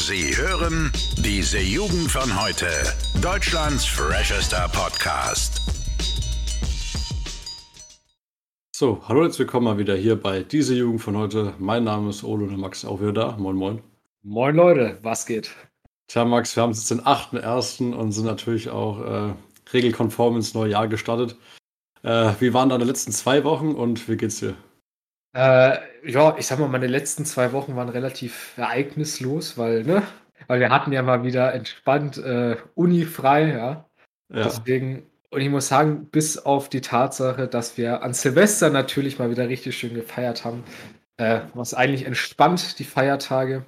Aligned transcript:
Sie 0.00 0.36
hören 0.36 0.92
diese 1.16 1.58
Jugend 1.58 2.08
von 2.08 2.40
heute. 2.40 2.68
Deutschlands 3.20 3.84
freshester 3.84 4.68
Podcast. 4.68 5.60
So, 8.72 9.02
hallo, 9.08 9.24
jetzt 9.24 9.40
willkommen 9.40 9.64
mal 9.64 9.76
wieder 9.76 9.96
hier 9.96 10.14
bei 10.14 10.44
diese 10.44 10.76
Jugend 10.76 11.02
von 11.02 11.16
heute. 11.16 11.52
Mein 11.58 11.82
Name 11.82 12.10
ist 12.10 12.22
Olo 12.22 12.44
und 12.44 12.50
der 12.50 12.58
Max 12.58 12.84
auch 12.84 13.00
wieder 13.00 13.12
da. 13.12 13.36
Moin, 13.38 13.56
moin. 13.56 13.82
Moin 14.22 14.54
Leute, 14.54 14.98
was 15.02 15.26
geht? 15.26 15.50
Tja, 16.06 16.24
Max, 16.24 16.54
wir 16.54 16.62
haben 16.62 16.70
jetzt 16.70 16.88
den 16.92 17.00
8.1. 17.00 17.92
und 17.92 18.12
sind 18.12 18.24
natürlich 18.24 18.70
auch 18.70 19.00
äh, 19.00 19.34
regelkonform 19.72 20.36
ins 20.36 20.54
neue 20.54 20.70
Jahr 20.70 20.86
gestartet. 20.86 21.36
Äh, 22.04 22.34
wie 22.38 22.54
waren 22.54 22.68
deine 22.68 22.84
letzten 22.84 23.10
zwei 23.10 23.42
Wochen 23.42 23.74
und 23.74 24.08
wie 24.08 24.16
geht's 24.16 24.38
dir? 24.38 24.54
Äh, 25.34 25.76
ja, 26.04 26.36
ich 26.38 26.46
sag 26.46 26.58
mal, 26.58 26.68
meine 26.68 26.86
letzten 26.86 27.24
zwei 27.24 27.52
Wochen 27.52 27.76
waren 27.76 27.88
relativ 27.88 28.56
ereignislos, 28.56 29.58
weil, 29.58 29.84
ne? 29.84 30.02
Weil 30.46 30.60
wir 30.60 30.70
hatten 30.70 30.92
ja 30.92 31.02
mal 31.02 31.24
wieder 31.24 31.52
entspannt 31.52 32.18
äh, 32.18 32.56
Uni 32.74 33.04
frei, 33.04 33.48
ja. 33.52 33.88
Ja, 34.30 34.44
Deswegen, 34.44 35.06
und 35.30 35.40
ich 35.40 35.48
muss 35.48 35.68
sagen, 35.68 36.06
bis 36.06 36.38
auf 36.38 36.68
die 36.68 36.80
Tatsache, 36.80 37.48
dass 37.48 37.76
wir 37.76 38.02
an 38.02 38.14
Silvester 38.14 38.70
natürlich 38.70 39.18
mal 39.18 39.30
wieder 39.30 39.48
richtig 39.48 39.76
schön 39.76 39.94
gefeiert 39.94 40.44
haben, 40.44 40.64
äh, 41.16 41.40
war 41.54 41.62
es 41.62 41.74
eigentlich 41.74 42.04
entspannt, 42.06 42.78
die 42.78 42.84
Feiertage. 42.84 43.64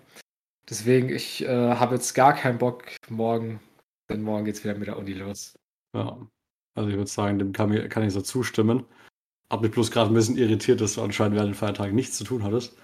Deswegen, 0.68 1.08
ich 1.08 1.44
äh, 1.44 1.48
habe 1.48 1.96
jetzt 1.96 2.14
gar 2.14 2.34
keinen 2.34 2.58
Bock 2.58 2.84
morgen, 3.08 3.60
denn 4.08 4.22
morgen 4.22 4.44
geht's 4.44 4.62
wieder 4.62 4.74
mit 4.74 4.86
der 4.86 4.98
Uni 4.98 5.12
los. 5.12 5.54
ja. 5.94 6.18
Also 6.76 6.88
ich 6.88 6.96
würde 6.96 7.10
sagen, 7.10 7.38
dem 7.38 7.52
kann, 7.52 7.88
kann 7.88 8.04
ich 8.04 8.12
so 8.12 8.20
zustimmen. 8.20 8.86
Hab 9.50 9.62
mich 9.62 9.72
bloß 9.72 9.90
gerade 9.90 10.10
ein 10.10 10.14
bisschen 10.14 10.38
irritiert, 10.38 10.80
dass 10.80 10.94
du 10.94 11.02
anscheinend 11.02 11.36
während 11.36 11.50
den 11.50 11.54
Feiertagen 11.56 11.94
nichts 11.94 12.16
zu 12.16 12.24
tun 12.24 12.44
hattest. 12.44 12.76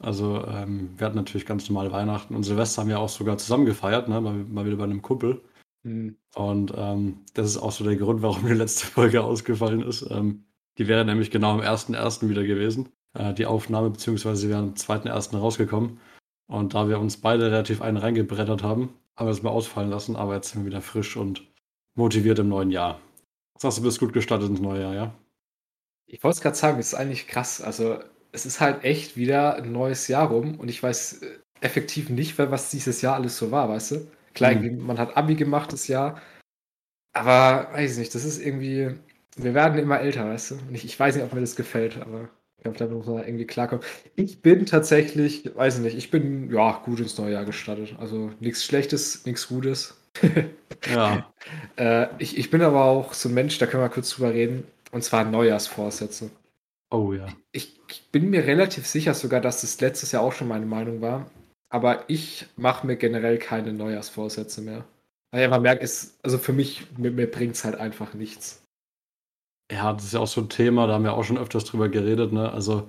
Also 0.00 0.44
ähm, 0.46 0.90
wir 0.96 1.06
hatten 1.06 1.16
natürlich 1.16 1.46
ganz 1.46 1.68
normal 1.68 1.92
Weihnachten 1.92 2.34
und 2.34 2.42
Silvester 2.42 2.82
haben 2.82 2.88
wir 2.88 2.98
auch 2.98 3.08
sogar 3.08 3.38
zusammen 3.38 3.64
gefeiert, 3.64 4.08
ne? 4.08 4.20
mal, 4.20 4.32
mal 4.32 4.66
wieder 4.66 4.76
bei 4.76 4.84
einem 4.84 5.02
Kumpel. 5.02 5.42
Hm. 5.84 6.16
Und 6.34 6.72
ähm, 6.76 7.18
das 7.34 7.46
ist 7.46 7.58
auch 7.58 7.72
so 7.72 7.84
der 7.84 7.96
Grund, 7.96 8.22
warum 8.22 8.46
die 8.46 8.54
letzte 8.54 8.86
Folge 8.86 9.22
ausgefallen 9.22 9.82
ist. 9.82 10.02
Ähm, 10.10 10.44
die 10.78 10.88
wäre 10.88 11.04
nämlich 11.04 11.30
genau 11.30 11.52
am 11.52 11.60
1.1. 11.60 12.28
wieder 12.28 12.44
gewesen, 12.44 12.88
äh, 13.14 13.32
die 13.34 13.46
Aufnahme, 13.46 13.90
beziehungsweise 13.90 14.42
sie 14.42 14.48
wäre 14.48 14.60
am 14.60 14.74
2.1. 14.74 15.36
rausgekommen. 15.36 16.00
Und 16.46 16.74
da 16.74 16.88
wir 16.88 16.98
uns 16.98 17.18
beide 17.18 17.50
relativ 17.50 17.80
einen 17.80 17.96
reingebrettert 17.96 18.62
haben, 18.62 18.90
haben 19.16 19.26
wir 19.26 19.32
es 19.32 19.42
mal 19.42 19.50
ausfallen 19.50 19.90
lassen, 19.90 20.16
aber 20.16 20.34
jetzt 20.34 20.50
sind 20.50 20.62
wir 20.62 20.66
wieder 20.66 20.82
frisch 20.82 21.16
und 21.16 21.42
motiviert 21.94 22.38
im 22.40 22.48
neuen 22.48 22.70
Jahr. 22.70 23.00
Sagst 23.56 23.78
du, 23.78 23.82
bist 23.82 24.00
gut 24.00 24.12
gestartet 24.12 24.50
ins 24.50 24.60
neue 24.60 24.82
Jahr, 24.82 24.94
ja? 24.94 25.14
Ich 26.06 26.22
wollte 26.22 26.36
es 26.36 26.42
gerade 26.42 26.56
sagen, 26.56 26.78
es 26.78 26.88
ist 26.88 26.94
eigentlich 26.94 27.26
krass. 27.28 27.60
Also, 27.60 27.98
es 28.32 28.46
ist 28.46 28.60
halt 28.60 28.84
echt 28.84 29.16
wieder 29.16 29.56
ein 29.56 29.72
neues 29.72 30.08
Jahr 30.08 30.28
rum 30.28 30.58
und 30.58 30.68
ich 30.68 30.82
weiß 30.82 31.22
äh, 31.22 31.38
effektiv 31.60 32.10
nicht, 32.10 32.38
was 32.38 32.70
dieses 32.70 33.00
Jahr 33.02 33.14
alles 33.14 33.36
so 33.38 33.50
war, 33.50 33.68
weißt 33.68 33.92
du? 33.92 34.06
Klar, 34.34 34.50
Hm. 34.50 34.62
irgendwie, 34.62 34.70
man 34.70 34.98
hat 34.98 35.16
Abi 35.16 35.34
gemacht 35.36 35.72
das 35.72 35.88
Jahr, 35.88 36.20
aber 37.12 37.72
weiß 37.74 37.92
ich 37.94 37.98
nicht, 37.98 38.14
das 38.14 38.24
ist 38.24 38.40
irgendwie, 38.44 38.94
wir 39.36 39.54
werden 39.54 39.78
immer 39.78 40.00
älter, 40.00 40.26
weißt 40.28 40.52
du? 40.52 40.54
Und 40.56 40.74
ich, 40.74 40.84
ich 40.84 40.98
weiß 41.00 41.16
nicht, 41.16 41.24
ob 41.24 41.32
mir 41.34 41.40
das 41.42 41.56
gefällt, 41.56 41.98
aber 41.98 42.30
ich 42.58 42.64
glaube, 42.64 42.78
da 42.78 42.86
muss 42.88 43.06
man 43.06 43.24
irgendwie 43.26 43.46
klarkommen. 43.46 43.84
Ich 44.16 44.42
bin 44.42 44.66
tatsächlich, 44.66 45.50
weiß 45.56 45.76
ich 45.78 45.82
nicht, 45.84 45.96
ich 45.98 46.10
bin 46.10 46.52
ja 46.52 46.82
gut 46.84 47.00
ins 47.00 47.18
neue 47.18 47.32
Jahr 47.34 47.44
gestartet. 47.46 47.96
Also 47.98 48.32
nichts 48.40 48.64
Schlechtes, 48.64 49.24
nichts 49.26 49.48
Gutes. 49.48 49.96
Ja, 50.84 51.34
Äh, 51.76 52.06
ich, 52.18 52.36
ich 52.38 52.50
bin 52.50 52.62
aber 52.62 52.84
auch 52.84 53.12
so 53.14 53.28
ein 53.28 53.34
Mensch, 53.34 53.58
da 53.58 53.66
können 53.66 53.82
wir 53.82 53.88
kurz 53.88 54.10
drüber 54.10 54.32
reden, 54.32 54.64
und 54.94 55.02
zwar 55.02 55.24
Neujahrsvorsätze. 55.24 56.30
oh 56.90 57.12
ja. 57.12 57.26
Ich 57.52 57.74
ich 57.94 58.10
bin 58.10 58.30
mir 58.30 58.44
relativ 58.44 58.86
sicher 58.86 59.14
sogar, 59.14 59.40
dass 59.40 59.60
das 59.60 59.80
letztes 59.80 60.12
Jahr 60.12 60.22
auch 60.22 60.32
schon 60.32 60.48
meine 60.48 60.66
Meinung 60.66 61.00
war. 61.00 61.30
Aber 61.68 62.08
ich 62.08 62.46
mache 62.56 62.86
mir 62.86 62.96
generell 62.96 63.38
keine 63.38 63.72
Neujahrsvorsätze 63.72 64.62
mehr. 64.62 64.84
Weil 65.30 65.40
ich 65.40 65.44
einfach 65.44 65.60
merke, 65.60 65.82
es, 65.82 66.18
also 66.22 66.38
für 66.38 66.52
mich, 66.52 66.86
mir, 66.96 67.10
mir 67.10 67.30
bringt 67.30 67.54
es 67.54 67.64
halt 67.64 67.76
einfach 67.76 68.14
nichts. 68.14 68.62
Ja, 69.70 69.92
das 69.92 70.04
ist 70.04 70.12
ja 70.14 70.20
auch 70.20 70.26
so 70.26 70.40
ein 70.40 70.48
Thema, 70.48 70.86
da 70.86 70.94
haben 70.94 71.04
wir 71.04 71.14
auch 71.14 71.24
schon 71.24 71.38
öfters 71.38 71.64
drüber 71.64 71.88
geredet, 71.88 72.32
ne? 72.32 72.52
Also 72.52 72.88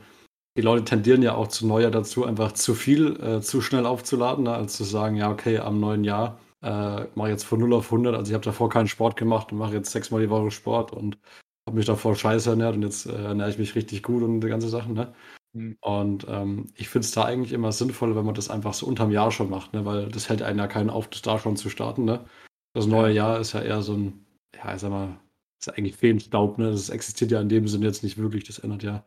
die 0.57 0.61
Leute 0.61 0.85
tendieren 0.85 1.21
ja 1.21 1.35
auch 1.35 1.47
zu 1.47 1.67
Neujahr 1.67 1.91
dazu, 1.91 2.25
einfach 2.25 2.51
zu 2.53 2.75
viel, 2.75 3.19
äh, 3.21 3.41
zu 3.41 3.61
schnell 3.61 3.85
aufzuladen, 3.85 4.45
ne? 4.45 4.53
als 4.53 4.75
zu 4.77 4.83
sagen, 4.83 5.15
ja, 5.15 5.29
okay, 5.29 5.59
am 5.59 5.79
neuen 5.79 6.03
Jahr 6.03 6.39
äh, 6.61 7.05
mache 7.15 7.27
ich 7.27 7.33
jetzt 7.33 7.43
von 7.43 7.59
0 7.59 7.73
auf 7.73 7.85
100. 7.85 8.15
Also 8.15 8.29
ich 8.29 8.33
habe 8.33 8.45
davor 8.45 8.69
keinen 8.69 8.87
Sport 8.87 9.17
gemacht 9.17 9.51
und 9.51 9.57
mache 9.57 9.73
jetzt 9.73 9.91
sechsmal 9.91 10.21
die 10.21 10.29
Woche 10.29 10.51
Sport 10.51 10.93
und 10.93 11.17
habe 11.67 11.77
mich 11.77 11.85
davor 11.85 12.15
scheiße 12.15 12.49
ernährt 12.51 12.75
und 12.75 12.83
jetzt 12.83 13.05
äh, 13.07 13.11
ernähre 13.11 13.49
ich 13.49 13.57
mich 13.57 13.75
richtig 13.75 14.03
gut 14.03 14.23
und 14.23 14.41
die 14.41 14.47
ganze 14.47 14.69
Sachen, 14.69 14.93
ne? 14.93 15.13
Hm. 15.55 15.77
Und 15.81 16.25
ähm, 16.29 16.67
ich 16.75 16.89
finde 16.89 17.05
es 17.05 17.11
da 17.11 17.23
eigentlich 17.25 17.53
immer 17.53 17.71
sinnvoll, 17.71 18.15
wenn 18.15 18.25
man 18.25 18.35
das 18.35 18.49
einfach 18.49 18.73
so 18.73 18.85
unterm 18.85 19.11
Jahr 19.11 19.31
schon 19.31 19.49
macht, 19.49 19.73
ne? 19.73 19.85
Weil 19.85 20.09
das 20.09 20.29
hält 20.29 20.41
einen 20.41 20.59
ja 20.59 20.67
keinen 20.67 20.89
auf, 20.89 21.09
das 21.09 21.21
da 21.21 21.39
schon 21.39 21.57
zu 21.57 21.69
starten, 21.69 22.05
ne? 22.05 22.25
Das 22.73 22.87
neue 22.87 23.13
Jahr 23.13 23.39
ist 23.39 23.53
ja 23.53 23.61
eher 23.61 23.81
so 23.81 23.93
ein, 23.93 24.25
ja, 24.55 24.75
ich 24.75 24.81
sag 24.81 24.91
mal, 24.91 25.17
ist 25.59 25.67
ja 25.67 25.73
eigentlich 25.73 25.95
Feenstaub, 25.95 26.57
ne? 26.57 26.71
Das 26.71 26.89
existiert 26.89 27.31
ja 27.31 27.41
in 27.41 27.49
dem 27.49 27.67
Sinne 27.67 27.85
jetzt 27.85 28.03
nicht 28.03 28.17
wirklich, 28.17 28.43
das 28.43 28.59
ändert 28.59 28.83
ja 28.83 29.05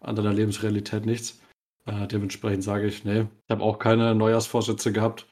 an 0.00 0.14
deiner 0.14 0.32
Lebensrealität 0.32 1.06
nichts. 1.06 1.40
Äh, 1.86 2.06
dementsprechend 2.06 2.62
sage 2.62 2.86
ich, 2.86 3.04
nee, 3.04 3.22
ich 3.22 3.50
habe 3.50 3.62
auch 3.62 3.78
keine 3.78 4.14
Neujahrsvorsätze 4.14 4.92
gehabt. 4.92 5.26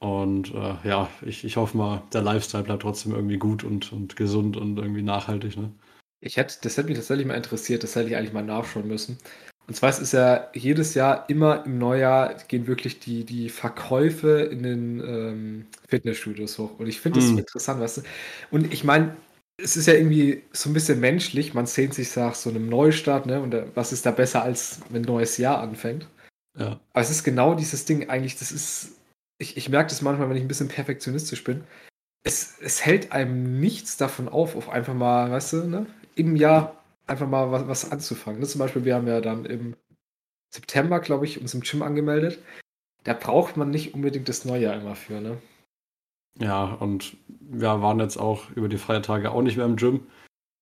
Und 0.00 0.54
äh, 0.54 0.76
ja, 0.88 1.08
ich, 1.22 1.44
ich 1.44 1.56
hoffe 1.58 1.76
mal, 1.76 2.02
der 2.12 2.22
Lifestyle 2.22 2.64
bleibt 2.64 2.82
trotzdem 2.82 3.12
irgendwie 3.12 3.36
gut 3.36 3.64
und, 3.64 3.92
und 3.92 4.16
gesund 4.16 4.56
und 4.56 4.78
irgendwie 4.78 5.02
nachhaltig, 5.02 5.56
ne? 5.56 5.72
Ich 6.20 6.36
hätte, 6.36 6.56
das 6.62 6.76
hätte 6.76 6.88
mich 6.88 6.98
tatsächlich 6.98 7.26
mal 7.26 7.34
interessiert, 7.36 7.82
das 7.82 7.96
hätte 7.96 8.08
ich 8.08 8.16
eigentlich 8.16 8.32
mal 8.32 8.42
nachschauen 8.44 8.86
müssen. 8.86 9.18
Und 9.66 9.74
zwar 9.74 9.90
es 9.90 10.00
ist 10.00 10.12
ja 10.12 10.50
jedes 10.52 10.94
Jahr 10.94 11.28
immer 11.28 11.64
im 11.64 11.78
Neujahr 11.78 12.34
gehen 12.48 12.66
wirklich 12.66 12.98
die, 12.98 13.24
die 13.24 13.48
Verkäufe 13.48 14.40
in 14.40 14.62
den 14.62 15.00
ähm, 15.00 15.66
Fitnessstudios 15.88 16.58
hoch. 16.58 16.78
Und 16.78 16.88
ich 16.88 17.00
finde 17.00 17.18
das 17.18 17.28
so 17.28 17.36
Mm. 17.36 17.38
interessant, 17.38 17.80
weißt 17.80 17.98
du. 17.98 18.02
Und 18.50 18.72
ich 18.72 18.84
meine, 18.84 19.16
es 19.62 19.76
ist 19.76 19.86
ja 19.86 19.94
irgendwie 19.94 20.42
so 20.52 20.70
ein 20.70 20.72
bisschen 20.74 21.00
menschlich, 21.00 21.54
man 21.54 21.66
sehnt 21.66 21.94
sich 21.94 22.14
nach 22.16 22.34
so 22.34 22.50
einem 22.50 22.68
Neustart, 22.68 23.26
ne? 23.26 23.40
Und 23.40 23.52
da, 23.52 23.66
was 23.74 23.92
ist 23.92 24.06
da 24.06 24.10
besser, 24.10 24.42
als 24.42 24.80
wenn 24.90 25.02
ein 25.02 25.06
neues 25.06 25.36
Jahr 25.38 25.60
anfängt? 25.60 26.08
Ja. 26.58 26.80
Aber 26.92 27.02
es 27.02 27.10
ist 27.10 27.24
genau 27.24 27.54
dieses 27.54 27.84
Ding 27.84 28.08
eigentlich, 28.10 28.36
das 28.38 28.52
ist, 28.52 28.96
ich, 29.38 29.56
ich 29.56 29.68
merke 29.68 29.90
das 29.90 30.02
manchmal, 30.02 30.28
wenn 30.30 30.36
ich 30.36 30.42
ein 30.42 30.48
bisschen 30.48 30.68
perfektionistisch 30.68 31.44
bin. 31.44 31.64
Es, 32.24 32.56
es 32.60 32.84
hält 32.84 33.12
einem 33.12 33.60
nichts 33.60 33.96
davon 33.96 34.28
auf, 34.28 34.56
auf 34.56 34.68
einfach 34.68 34.94
mal, 34.94 35.30
weißt 35.30 35.52
du, 35.54 35.68
ne, 35.68 35.86
im 36.14 36.36
Jahr 36.36 36.76
einfach 37.06 37.28
mal 37.28 37.50
was, 37.50 37.66
was 37.68 37.90
anzufangen. 37.92 38.40
Ne? 38.40 38.46
Zum 38.46 38.58
Beispiel, 38.58 38.84
wir 38.84 38.94
haben 38.94 39.06
ja 39.06 39.20
dann 39.20 39.44
im 39.44 39.76
September, 40.52 41.00
glaube 41.00 41.24
ich, 41.26 41.40
uns 41.40 41.54
im 41.54 41.60
Gym 41.60 41.82
angemeldet. 41.82 42.38
Da 43.04 43.14
braucht 43.14 43.56
man 43.56 43.70
nicht 43.70 43.94
unbedingt 43.94 44.28
das 44.28 44.44
Neujahr 44.44 44.74
immer 44.80 44.94
für, 44.94 45.20
ne? 45.20 45.38
Ja, 46.38 46.64
und 46.74 47.16
wir 47.40 47.82
waren 47.82 48.00
jetzt 48.00 48.16
auch 48.16 48.50
über 48.50 48.68
die 48.68 48.78
Feiertage 48.78 49.30
auch 49.32 49.42
nicht 49.42 49.56
mehr 49.56 49.66
im 49.66 49.76
Gym. 49.76 50.06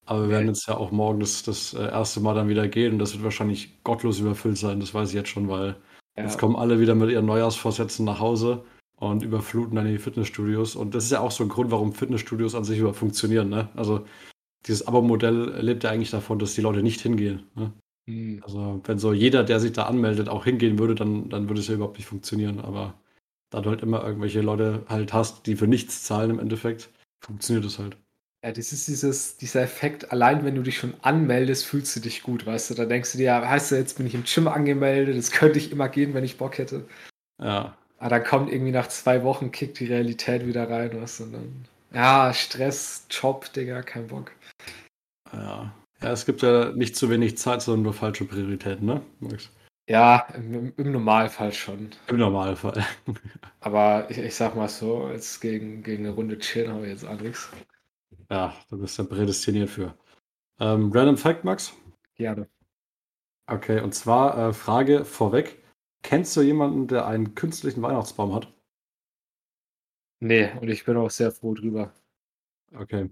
Aber 0.05 0.23
wir 0.23 0.29
werden 0.29 0.47
jetzt 0.47 0.67
ja 0.67 0.75
auch 0.75 0.91
morgen 0.91 1.19
das, 1.19 1.43
das 1.43 1.73
äh, 1.73 1.83
erste 1.83 2.19
Mal 2.19 2.33
dann 2.33 2.49
wieder 2.49 2.67
gehen 2.67 2.93
und 2.93 2.99
das 2.99 3.13
wird 3.13 3.23
wahrscheinlich 3.23 3.83
gottlos 3.83 4.19
überfüllt 4.19 4.57
sein, 4.57 4.79
das 4.79 4.93
weiß 4.93 5.09
ich 5.09 5.15
jetzt 5.15 5.29
schon, 5.29 5.47
weil 5.49 5.75
Ja. 6.17 6.23
jetzt 6.23 6.39
kommen 6.39 6.55
alle 6.55 6.79
wieder 6.79 6.95
mit 6.95 7.11
ihren 7.11 7.27
Neujahrsvorsätzen 7.27 8.05
nach 8.05 8.19
Hause 8.19 8.65
und 8.97 9.21
überfluten 9.23 9.75
dann 9.75 9.85
die 9.87 9.99
Fitnessstudios. 9.99 10.75
Und 10.75 10.95
das 10.95 11.05
ist 11.05 11.11
ja 11.11 11.19
auch 11.19 11.31
so 11.31 11.43
ein 11.43 11.49
Grund, 11.49 11.69
warum 11.71 11.93
Fitnessstudios 11.93 12.55
an 12.55 12.63
sich 12.63 12.79
überhaupt 12.79 12.97
funktionieren. 12.97 13.49
Ne? 13.49 13.69
Also 13.75 14.05
dieses 14.67 14.87
Abo-Modell 14.87 15.59
lebt 15.61 15.83
ja 15.83 15.91
eigentlich 15.91 16.11
davon, 16.11 16.39
dass 16.39 16.55
die 16.55 16.61
Leute 16.61 16.83
nicht 16.83 17.01
hingehen. 17.01 17.43
Ne? 17.55 17.73
Hm. 18.09 18.41
Also 18.43 18.81
wenn 18.83 18.99
so 18.99 19.13
jeder, 19.13 19.43
der 19.43 19.59
sich 19.59 19.71
da 19.71 19.85
anmeldet, 19.85 20.29
auch 20.29 20.45
hingehen 20.45 20.79
würde, 20.79 20.95
dann, 20.95 21.29
dann 21.29 21.47
würde 21.47 21.61
es 21.61 21.67
ja 21.67 21.75
überhaupt 21.75 21.97
nicht 21.97 22.07
funktionieren. 22.07 22.59
Aber 22.59 22.95
da 23.51 23.61
du 23.61 23.69
halt 23.69 23.81
immer 23.81 24.03
irgendwelche 24.03 24.41
Leute 24.41 24.83
halt 24.87 25.13
hast, 25.13 25.47
die 25.47 25.55
für 25.55 25.67
nichts 25.67 26.03
zahlen 26.03 26.31
im 26.31 26.39
Endeffekt, 26.39 26.89
funktioniert 27.23 27.65
es 27.65 27.79
halt. 27.79 27.97
Ja, 28.43 28.53
das 28.53 28.71
ist 28.71 28.87
dieses, 28.87 29.35
dieser 29.37 29.61
Effekt, 29.61 30.11
allein 30.13 30.45
wenn 30.45 30.55
du 30.55 30.61
dich 30.63 30.77
schon 30.77 30.93
anmeldest, 31.01 31.65
fühlst 31.65 31.95
du 31.95 31.99
dich 31.99 32.23
gut, 32.23 32.45
weißt 32.45 32.69
du? 32.69 32.73
Da 32.73 32.85
denkst 32.85 33.11
du 33.11 33.17
dir, 33.17 33.25
ja, 33.25 33.49
heißt 33.49 33.71
du, 33.71 33.75
jetzt 33.75 33.97
bin 33.97 34.07
ich 34.07 34.15
im 34.15 34.23
Gym 34.23 34.47
angemeldet, 34.47 35.17
das 35.17 35.31
könnte 35.31 35.59
ich 35.59 35.71
immer 35.71 35.89
gehen, 35.89 36.13
wenn 36.13 36.23
ich 36.23 36.37
Bock 36.37 36.57
hätte. 36.57 36.85
Ja, 37.41 37.77
Aber 37.97 38.09
dann 38.09 38.23
kommt 38.23 38.51
irgendwie 38.51 38.71
nach 38.71 38.87
zwei 38.87 39.23
Wochen, 39.23 39.51
kickt 39.51 39.79
die 39.79 39.87
Realität 39.87 40.45
wieder 40.45 40.69
rein, 40.69 41.01
weißt 41.01 41.19
du? 41.19 41.23
Und 41.25 41.33
dann, 41.33 41.65
ja, 41.93 42.33
Stress, 42.33 43.05
Job, 43.09 43.51
Digga, 43.53 43.81
kein 43.81 44.07
Bock. 44.07 44.31
ja. 45.33 45.73
Ja, 46.01 46.11
es 46.11 46.25
gibt 46.25 46.41
ja 46.41 46.71
nicht 46.71 46.95
zu 46.95 47.09
wenig 47.09 47.37
Zeit, 47.37 47.61
sondern 47.61 47.83
nur 47.83 47.93
falsche 47.93 48.23
Prioritäten, 48.23 48.85
ne? 48.85 49.01
Max? 49.19 49.49
Ja, 49.89 50.27
im, 50.33 50.71
im 50.77 50.91
Normalfall 50.91 51.51
schon. 51.51 51.89
Im 52.07 52.17
Normalfall. 52.17 52.85
Aber 53.59 54.09
ich, 54.09 54.17
ich 54.17 54.35
sag 54.35 54.55
mal 54.55 54.69
so, 54.69 55.09
jetzt 55.09 55.41
gegen, 55.41 55.83
gegen 55.83 56.05
eine 56.05 56.15
Runde 56.15 56.37
chillen 56.37 56.71
haben 56.71 56.83
wir 56.83 56.89
jetzt 56.89 57.05
auch 57.05 57.19
nichts. 57.19 57.49
Ja, 58.29 58.53
du 58.69 58.77
bist 58.77 58.97
ja 58.97 59.03
prädestiniert 59.03 59.69
für. 59.69 59.93
Ähm, 60.59 60.91
Random 60.93 61.17
Fact, 61.17 61.43
Max? 61.43 61.73
Gerne. 62.15 62.47
Okay, 63.47 63.81
und 63.81 63.93
zwar 63.93 64.49
äh, 64.49 64.53
Frage 64.53 65.03
vorweg. 65.03 65.63
Kennst 66.01 66.37
du 66.37 66.41
jemanden, 66.41 66.87
der 66.87 67.07
einen 67.07 67.35
künstlichen 67.35 67.81
Weihnachtsbaum 67.81 68.33
hat? 68.33 68.53
Nee, 70.19 70.49
und 70.59 70.69
ich 70.69 70.83
bin 70.85 70.97
auch 70.97 71.09
sehr 71.09 71.31
froh 71.31 71.53
drüber. 71.53 71.93
Okay. 72.75 73.09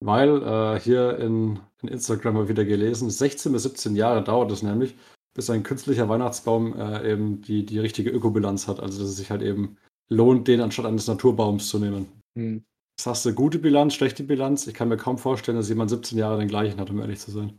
Weil 0.00 0.42
äh, 0.42 0.80
hier 0.80 1.18
in, 1.18 1.60
in 1.82 1.88
Instagram 1.88 2.34
mal 2.34 2.48
wieder 2.48 2.64
gelesen, 2.64 3.10
16 3.10 3.52
bis 3.52 3.62
17 3.62 3.96
Jahre 3.96 4.22
dauert 4.22 4.50
es 4.52 4.62
nämlich, 4.62 4.94
bis 5.34 5.50
ein 5.50 5.62
künstlicher 5.62 6.08
Weihnachtsbaum 6.08 6.78
äh, 6.78 7.12
eben 7.12 7.40
die, 7.42 7.64
die 7.64 7.78
richtige 7.78 8.10
Ökobilanz 8.10 8.68
hat. 8.68 8.80
Also 8.80 9.00
dass 9.00 9.10
es 9.10 9.16
sich 9.16 9.30
halt 9.30 9.42
eben 9.42 9.76
lohnt, 10.08 10.48
den 10.48 10.60
anstatt 10.60 10.86
eines 10.86 11.06
Naturbaums 11.06 11.68
zu 11.68 11.78
nehmen. 11.78 12.08
Hm. 12.36 12.64
Das 12.96 13.06
hast 13.06 13.26
du 13.26 13.34
gute 13.34 13.58
Bilanz, 13.58 13.94
schlechte 13.94 14.22
Bilanz. 14.22 14.66
Ich 14.66 14.74
kann 14.74 14.88
mir 14.88 14.96
kaum 14.96 15.18
vorstellen, 15.18 15.58
dass 15.58 15.68
jemand 15.68 15.90
17 15.90 16.18
Jahre 16.18 16.38
den 16.38 16.48
gleichen 16.48 16.80
hat, 16.80 16.90
um 16.90 17.00
ehrlich 17.00 17.20
zu 17.20 17.30
sein. 17.30 17.58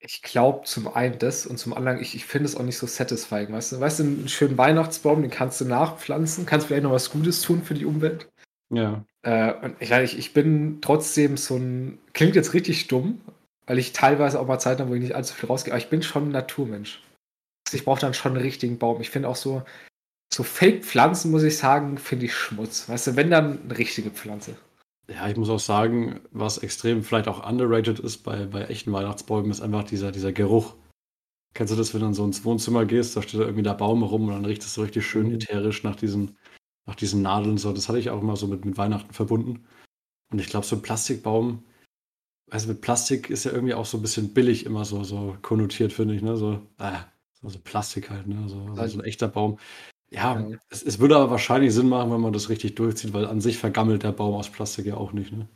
Ich 0.00 0.22
glaube 0.22 0.64
zum 0.64 0.88
einen 0.88 1.18
das 1.18 1.44
und 1.44 1.58
zum 1.58 1.74
anderen, 1.74 2.00
ich, 2.00 2.14
ich 2.14 2.24
finde 2.24 2.48
es 2.48 2.56
auch 2.56 2.62
nicht 2.62 2.78
so 2.78 2.86
satisfying, 2.86 3.52
weißt 3.52 3.72
du? 3.72 3.80
Weißt 3.80 3.98
du, 3.98 4.04
einen 4.04 4.28
schönen 4.28 4.56
Weihnachtsbaum, 4.56 5.22
den 5.22 5.30
kannst 5.30 5.60
du 5.60 5.64
nachpflanzen, 5.64 6.46
kannst 6.46 6.68
vielleicht 6.68 6.84
noch 6.84 6.92
was 6.92 7.10
Gutes 7.10 7.42
tun 7.42 7.62
für 7.62 7.74
die 7.74 7.84
Umwelt. 7.84 8.30
Ja. 8.70 9.04
Äh, 9.22 9.54
und 9.54 9.76
ich, 9.80 10.18
ich, 10.18 10.32
bin 10.32 10.78
trotzdem 10.80 11.36
so 11.36 11.56
ein, 11.56 11.98
klingt 12.12 12.36
jetzt 12.36 12.54
richtig 12.54 12.88
dumm, 12.88 13.20
weil 13.66 13.78
ich 13.78 13.92
teilweise 13.92 14.38
auch 14.40 14.46
mal 14.46 14.58
Zeit 14.58 14.80
habe, 14.80 14.90
wo 14.90 14.94
ich 14.94 15.02
nicht 15.02 15.14
allzu 15.14 15.34
viel 15.34 15.48
rausgehe, 15.48 15.72
aber 15.72 15.82
ich 15.82 15.90
bin 15.90 16.02
schon 16.02 16.28
ein 16.28 16.32
Naturmensch. 16.32 17.02
Ich 17.72 17.84
brauche 17.84 18.00
dann 18.00 18.14
schon 18.14 18.32
einen 18.32 18.42
richtigen 18.42 18.78
Baum. 18.78 19.00
Ich 19.00 19.10
finde 19.10 19.28
auch 19.28 19.36
so, 19.36 19.62
so 20.32 20.42
Fake-Pflanzen, 20.42 21.30
muss 21.30 21.42
ich 21.42 21.58
sagen, 21.58 21.98
finde 21.98 22.26
ich 22.26 22.34
Schmutz. 22.34 22.88
Weißt 22.88 23.08
du, 23.08 23.16
wenn 23.16 23.30
dann 23.30 23.62
eine 23.62 23.78
richtige 23.78 24.10
Pflanze. 24.10 24.56
Ja, 25.08 25.28
ich 25.28 25.36
muss 25.36 25.48
auch 25.48 25.60
sagen, 25.60 26.20
was 26.32 26.58
extrem 26.58 27.02
vielleicht 27.02 27.28
auch 27.28 27.48
underrated 27.48 27.98
ist 27.98 28.18
bei, 28.18 28.44
bei 28.44 28.64
echten 28.64 28.92
Weihnachtsbäumen, 28.92 29.50
ist 29.50 29.62
einfach 29.62 29.84
dieser, 29.84 30.12
dieser 30.12 30.32
Geruch. 30.32 30.74
Kennst 31.54 31.72
du 31.72 31.76
das, 31.76 31.94
wenn 31.94 32.02
du 32.02 32.08
in 32.08 32.14
so 32.14 32.24
ins 32.24 32.44
Wohnzimmer 32.44 32.84
gehst, 32.84 33.16
da 33.16 33.22
steht 33.22 33.40
da 33.40 33.44
irgendwie 33.44 33.62
der 33.62 33.74
Baum 33.74 34.02
rum 34.02 34.28
und 34.28 34.34
dann 34.34 34.44
riecht 34.44 34.62
es 34.62 34.74
so 34.74 34.82
richtig 34.82 35.06
schön 35.06 35.28
Mhm. 35.28 35.34
ätherisch 35.36 35.82
nach 35.82 35.96
diesen, 35.96 36.36
nach 36.88 36.96
diesen 36.96 37.22
Nadeln. 37.22 37.58
So, 37.58 37.72
das 37.72 37.88
hatte 37.88 37.98
ich 37.98 38.10
auch 38.10 38.20
immer 38.20 38.36
so 38.36 38.48
mit, 38.48 38.64
mit 38.64 38.76
Weihnachten 38.78 39.12
verbunden. 39.12 39.64
Und 40.32 40.40
ich 40.40 40.48
glaube, 40.48 40.66
so 40.66 40.76
ein 40.76 40.82
Plastikbaum, 40.82 41.62
also 42.50 42.68
mit 42.68 42.80
Plastik 42.80 43.30
ist 43.30 43.44
ja 43.44 43.52
irgendwie 43.52 43.74
auch 43.74 43.86
so 43.86 43.98
ein 43.98 44.02
bisschen 44.02 44.32
billig 44.34 44.66
immer 44.66 44.84
so, 44.84 45.04
so 45.04 45.36
konnotiert, 45.42 45.92
finde 45.92 46.14
ich, 46.14 46.22
ne? 46.22 46.36
So, 46.36 46.62
äh, 46.78 46.92
so, 47.34 47.48
so 47.50 47.58
Plastik 47.58 48.10
halt, 48.10 48.26
ne? 48.26 48.48
So, 48.48 48.74
so, 48.74 48.86
so 48.86 48.98
ein 48.98 49.04
echter 49.04 49.28
Baum. 49.28 49.58
Ja, 50.10 50.40
Ja. 50.40 50.56
es, 50.70 50.82
es 50.82 50.98
würde 50.98 51.16
aber 51.16 51.30
wahrscheinlich 51.30 51.74
Sinn 51.74 51.90
machen, 51.90 52.10
wenn 52.10 52.22
man 52.22 52.32
das 52.32 52.48
richtig 52.48 52.74
durchzieht, 52.74 53.12
weil 53.12 53.26
an 53.26 53.42
sich 53.42 53.58
vergammelt 53.58 54.02
der 54.02 54.12
Baum 54.12 54.34
aus 54.34 54.48
Plastik 54.48 54.86
ja 54.86 54.96
auch 54.96 55.12
nicht, 55.12 55.32
ne? 55.32 55.46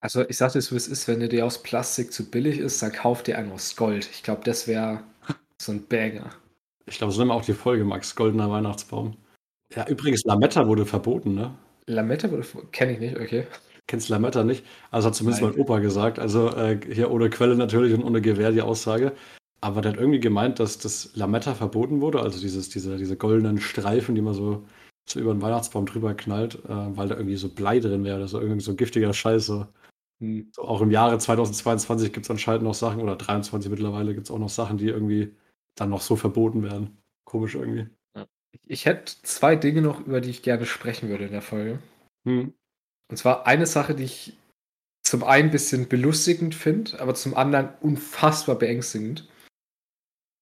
Also 0.00 0.26
ich 0.26 0.36
sag 0.38 0.52
dir, 0.52 0.62
wie 0.62 0.76
es 0.76 0.88
ist, 0.88 1.08
wenn 1.08 1.20
dir 1.20 1.28
der 1.28 1.44
aus 1.44 1.62
Plastik 1.62 2.12
zu 2.12 2.30
billig 2.30 2.58
ist, 2.58 2.80
dann 2.82 2.92
kauf 2.92 3.22
dir 3.24 3.36
einen 3.36 3.52
aus 3.52 3.76
Gold. 3.76 4.08
Ich 4.12 4.22
glaube, 4.22 4.42
das 4.44 4.66
wäre 4.68 5.02
so 5.60 5.72
ein 5.72 5.86
Banger. 5.86 6.30
Ich 6.86 6.96
glaube, 6.96 7.12
so 7.12 7.18
nennen 7.18 7.30
wir 7.30 7.34
auch 7.34 7.44
die 7.44 7.52
Folge, 7.52 7.84
Max, 7.84 8.14
goldener 8.14 8.50
Weihnachtsbaum. 8.50 9.16
Ja, 9.74 9.86
übrigens, 9.88 10.24
Lametta 10.24 10.66
wurde 10.66 10.86
verboten, 10.86 11.34
ne? 11.34 11.54
Lametta 11.86 12.28
kenne 12.72 12.92
ich 12.92 13.00
nicht, 13.00 13.18
okay. 13.18 13.46
Kennst 13.86 14.10
Lametta 14.10 14.44
nicht? 14.44 14.64
Also 14.90 15.08
hat 15.08 15.14
zumindest 15.14 15.42
Nein. 15.42 15.52
mein 15.52 15.60
Opa 15.60 15.78
gesagt. 15.78 16.18
Also 16.18 16.50
äh, 16.50 16.78
hier 16.92 17.10
ohne 17.10 17.30
Quelle 17.30 17.56
natürlich 17.56 17.94
und 17.94 18.04
ohne 18.04 18.20
Gewehr 18.20 18.52
die 18.52 18.60
Aussage. 18.60 19.12
Aber 19.60 19.80
der 19.80 19.92
hat 19.92 19.98
irgendwie 19.98 20.20
gemeint, 20.20 20.60
dass 20.60 20.78
das 20.78 21.16
Lametta 21.16 21.54
verboten 21.54 22.00
wurde, 22.00 22.20
also 22.20 22.38
dieses, 22.40 22.68
diese, 22.68 22.96
diese 22.96 23.16
goldenen 23.16 23.58
Streifen, 23.58 24.14
die 24.14 24.20
man 24.20 24.34
so, 24.34 24.64
so 25.08 25.18
über 25.18 25.32
den 25.34 25.42
Weihnachtsbaum 25.42 25.86
drüber 25.86 26.14
knallt, 26.14 26.56
äh, 26.66 26.68
weil 26.68 27.08
da 27.08 27.16
irgendwie 27.16 27.36
so 27.36 27.48
Blei 27.48 27.80
drin 27.80 28.04
wäre 28.04 28.18
oder 28.18 28.28
so 28.28 28.40
irgendwie 28.40 28.60
so 28.60 28.74
giftiger 28.76 29.12
Scheiß. 29.12 29.46
So. 29.46 29.66
Hm. 30.20 30.50
So, 30.54 30.62
auch 30.62 30.82
im 30.82 30.90
Jahre 30.90 31.18
2022 31.18 32.12
gibt 32.12 32.26
es 32.26 32.30
anscheinend 32.30 32.64
noch 32.64 32.74
Sachen, 32.74 33.00
oder 33.00 33.16
23 33.16 33.70
mittlerweile 33.70 34.14
gibt 34.14 34.26
es 34.26 34.30
auch 34.30 34.38
noch 34.38 34.50
Sachen, 34.50 34.78
die 34.78 34.88
irgendwie 34.88 35.34
dann 35.74 35.90
noch 35.90 36.02
so 36.02 36.14
verboten 36.14 36.62
werden. 36.62 36.98
Komisch 37.24 37.54
irgendwie. 37.54 37.88
Ich 38.66 38.86
hätte 38.86 39.12
zwei 39.22 39.56
Dinge 39.56 39.82
noch, 39.82 40.00
über 40.00 40.20
die 40.20 40.30
ich 40.30 40.42
gerne 40.42 40.66
sprechen 40.66 41.08
würde 41.08 41.26
in 41.26 41.32
der 41.32 41.42
Folge. 41.42 41.78
Hm. 42.24 42.54
Und 43.10 43.16
zwar 43.16 43.46
eine 43.46 43.66
Sache, 43.66 43.94
die 43.94 44.04
ich 44.04 44.36
zum 45.02 45.24
einen 45.24 45.48
ein 45.48 45.52
bisschen 45.52 45.88
belustigend 45.88 46.54
finde, 46.54 47.00
aber 47.00 47.14
zum 47.14 47.34
anderen 47.34 47.70
unfassbar 47.80 48.56
beängstigend. 48.56 49.26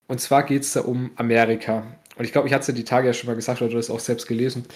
Und 0.08 0.20
zwar 0.20 0.44
geht 0.44 0.62
es 0.62 0.72
da 0.72 0.80
um 0.80 1.10
Amerika. 1.16 1.86
Und 2.16 2.24
ich 2.24 2.32
glaube, 2.32 2.48
ich 2.48 2.54
hatte 2.54 2.62
es 2.62 2.68
ja 2.68 2.74
die 2.74 2.84
Tage 2.84 3.06
ja 3.08 3.12
schon 3.12 3.28
mal 3.28 3.36
gesagt, 3.36 3.60
oder 3.60 3.70
du 3.70 3.76
hast 3.78 3.86
es 3.86 3.90
auch 3.90 4.00
selbst 4.00 4.26
gelesen. 4.26 4.66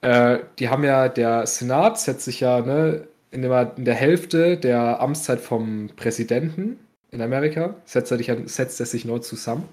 Äh, 0.00 0.40
die 0.58 0.68
haben 0.68 0.84
ja, 0.84 1.08
der 1.08 1.46
Senat 1.46 1.98
setzt 2.00 2.24
sich 2.24 2.40
ja 2.40 2.60
ne, 2.60 3.06
in, 3.30 3.42
der, 3.42 3.74
in 3.76 3.84
der 3.84 3.94
Hälfte 3.94 4.56
der 4.56 5.00
Amtszeit 5.00 5.40
vom 5.40 5.90
Präsidenten 5.96 6.78
in 7.10 7.22
Amerika, 7.22 7.76
setzt 7.84 8.10
er, 8.10 8.18
sich, 8.18 8.28
ja- 8.28 8.46
setzt 8.46 8.80
er 8.80 8.86
sich 8.86 9.04
neu 9.04 9.18
zusammen. 9.18 9.68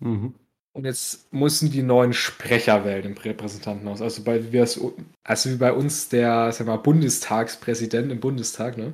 Mhm. 0.00 0.34
Und 0.72 0.84
jetzt 0.84 1.32
müssen 1.32 1.70
die 1.70 1.82
neuen 1.82 2.12
Sprecher 2.12 2.84
wählen 2.84 3.04
im 3.04 3.16
Repräsentantenhaus. 3.16 4.00
Also, 4.00 4.22
bei, 4.22 4.52
wie, 4.52 4.58
es, 4.58 4.80
also 5.24 5.50
wie 5.50 5.56
bei 5.56 5.72
uns 5.72 6.08
der 6.08 6.52
sag 6.52 6.66
mal, 6.66 6.76
Bundestagspräsident 6.76 8.12
im 8.12 8.20
Bundestag. 8.20 8.76
Ne? 8.78 8.92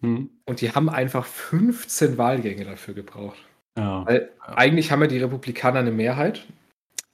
Hm. 0.00 0.30
Und 0.44 0.60
die 0.60 0.72
haben 0.72 0.90
einfach 0.90 1.24
15 1.24 2.18
Wahlgänge 2.18 2.64
dafür 2.64 2.94
gebraucht. 2.94 3.38
Ja. 3.76 4.04
Weil 4.06 4.30
eigentlich 4.40 4.92
haben 4.92 5.00
ja 5.00 5.08
die 5.08 5.18
Republikaner 5.18 5.80
eine 5.80 5.92
Mehrheit. 5.92 6.46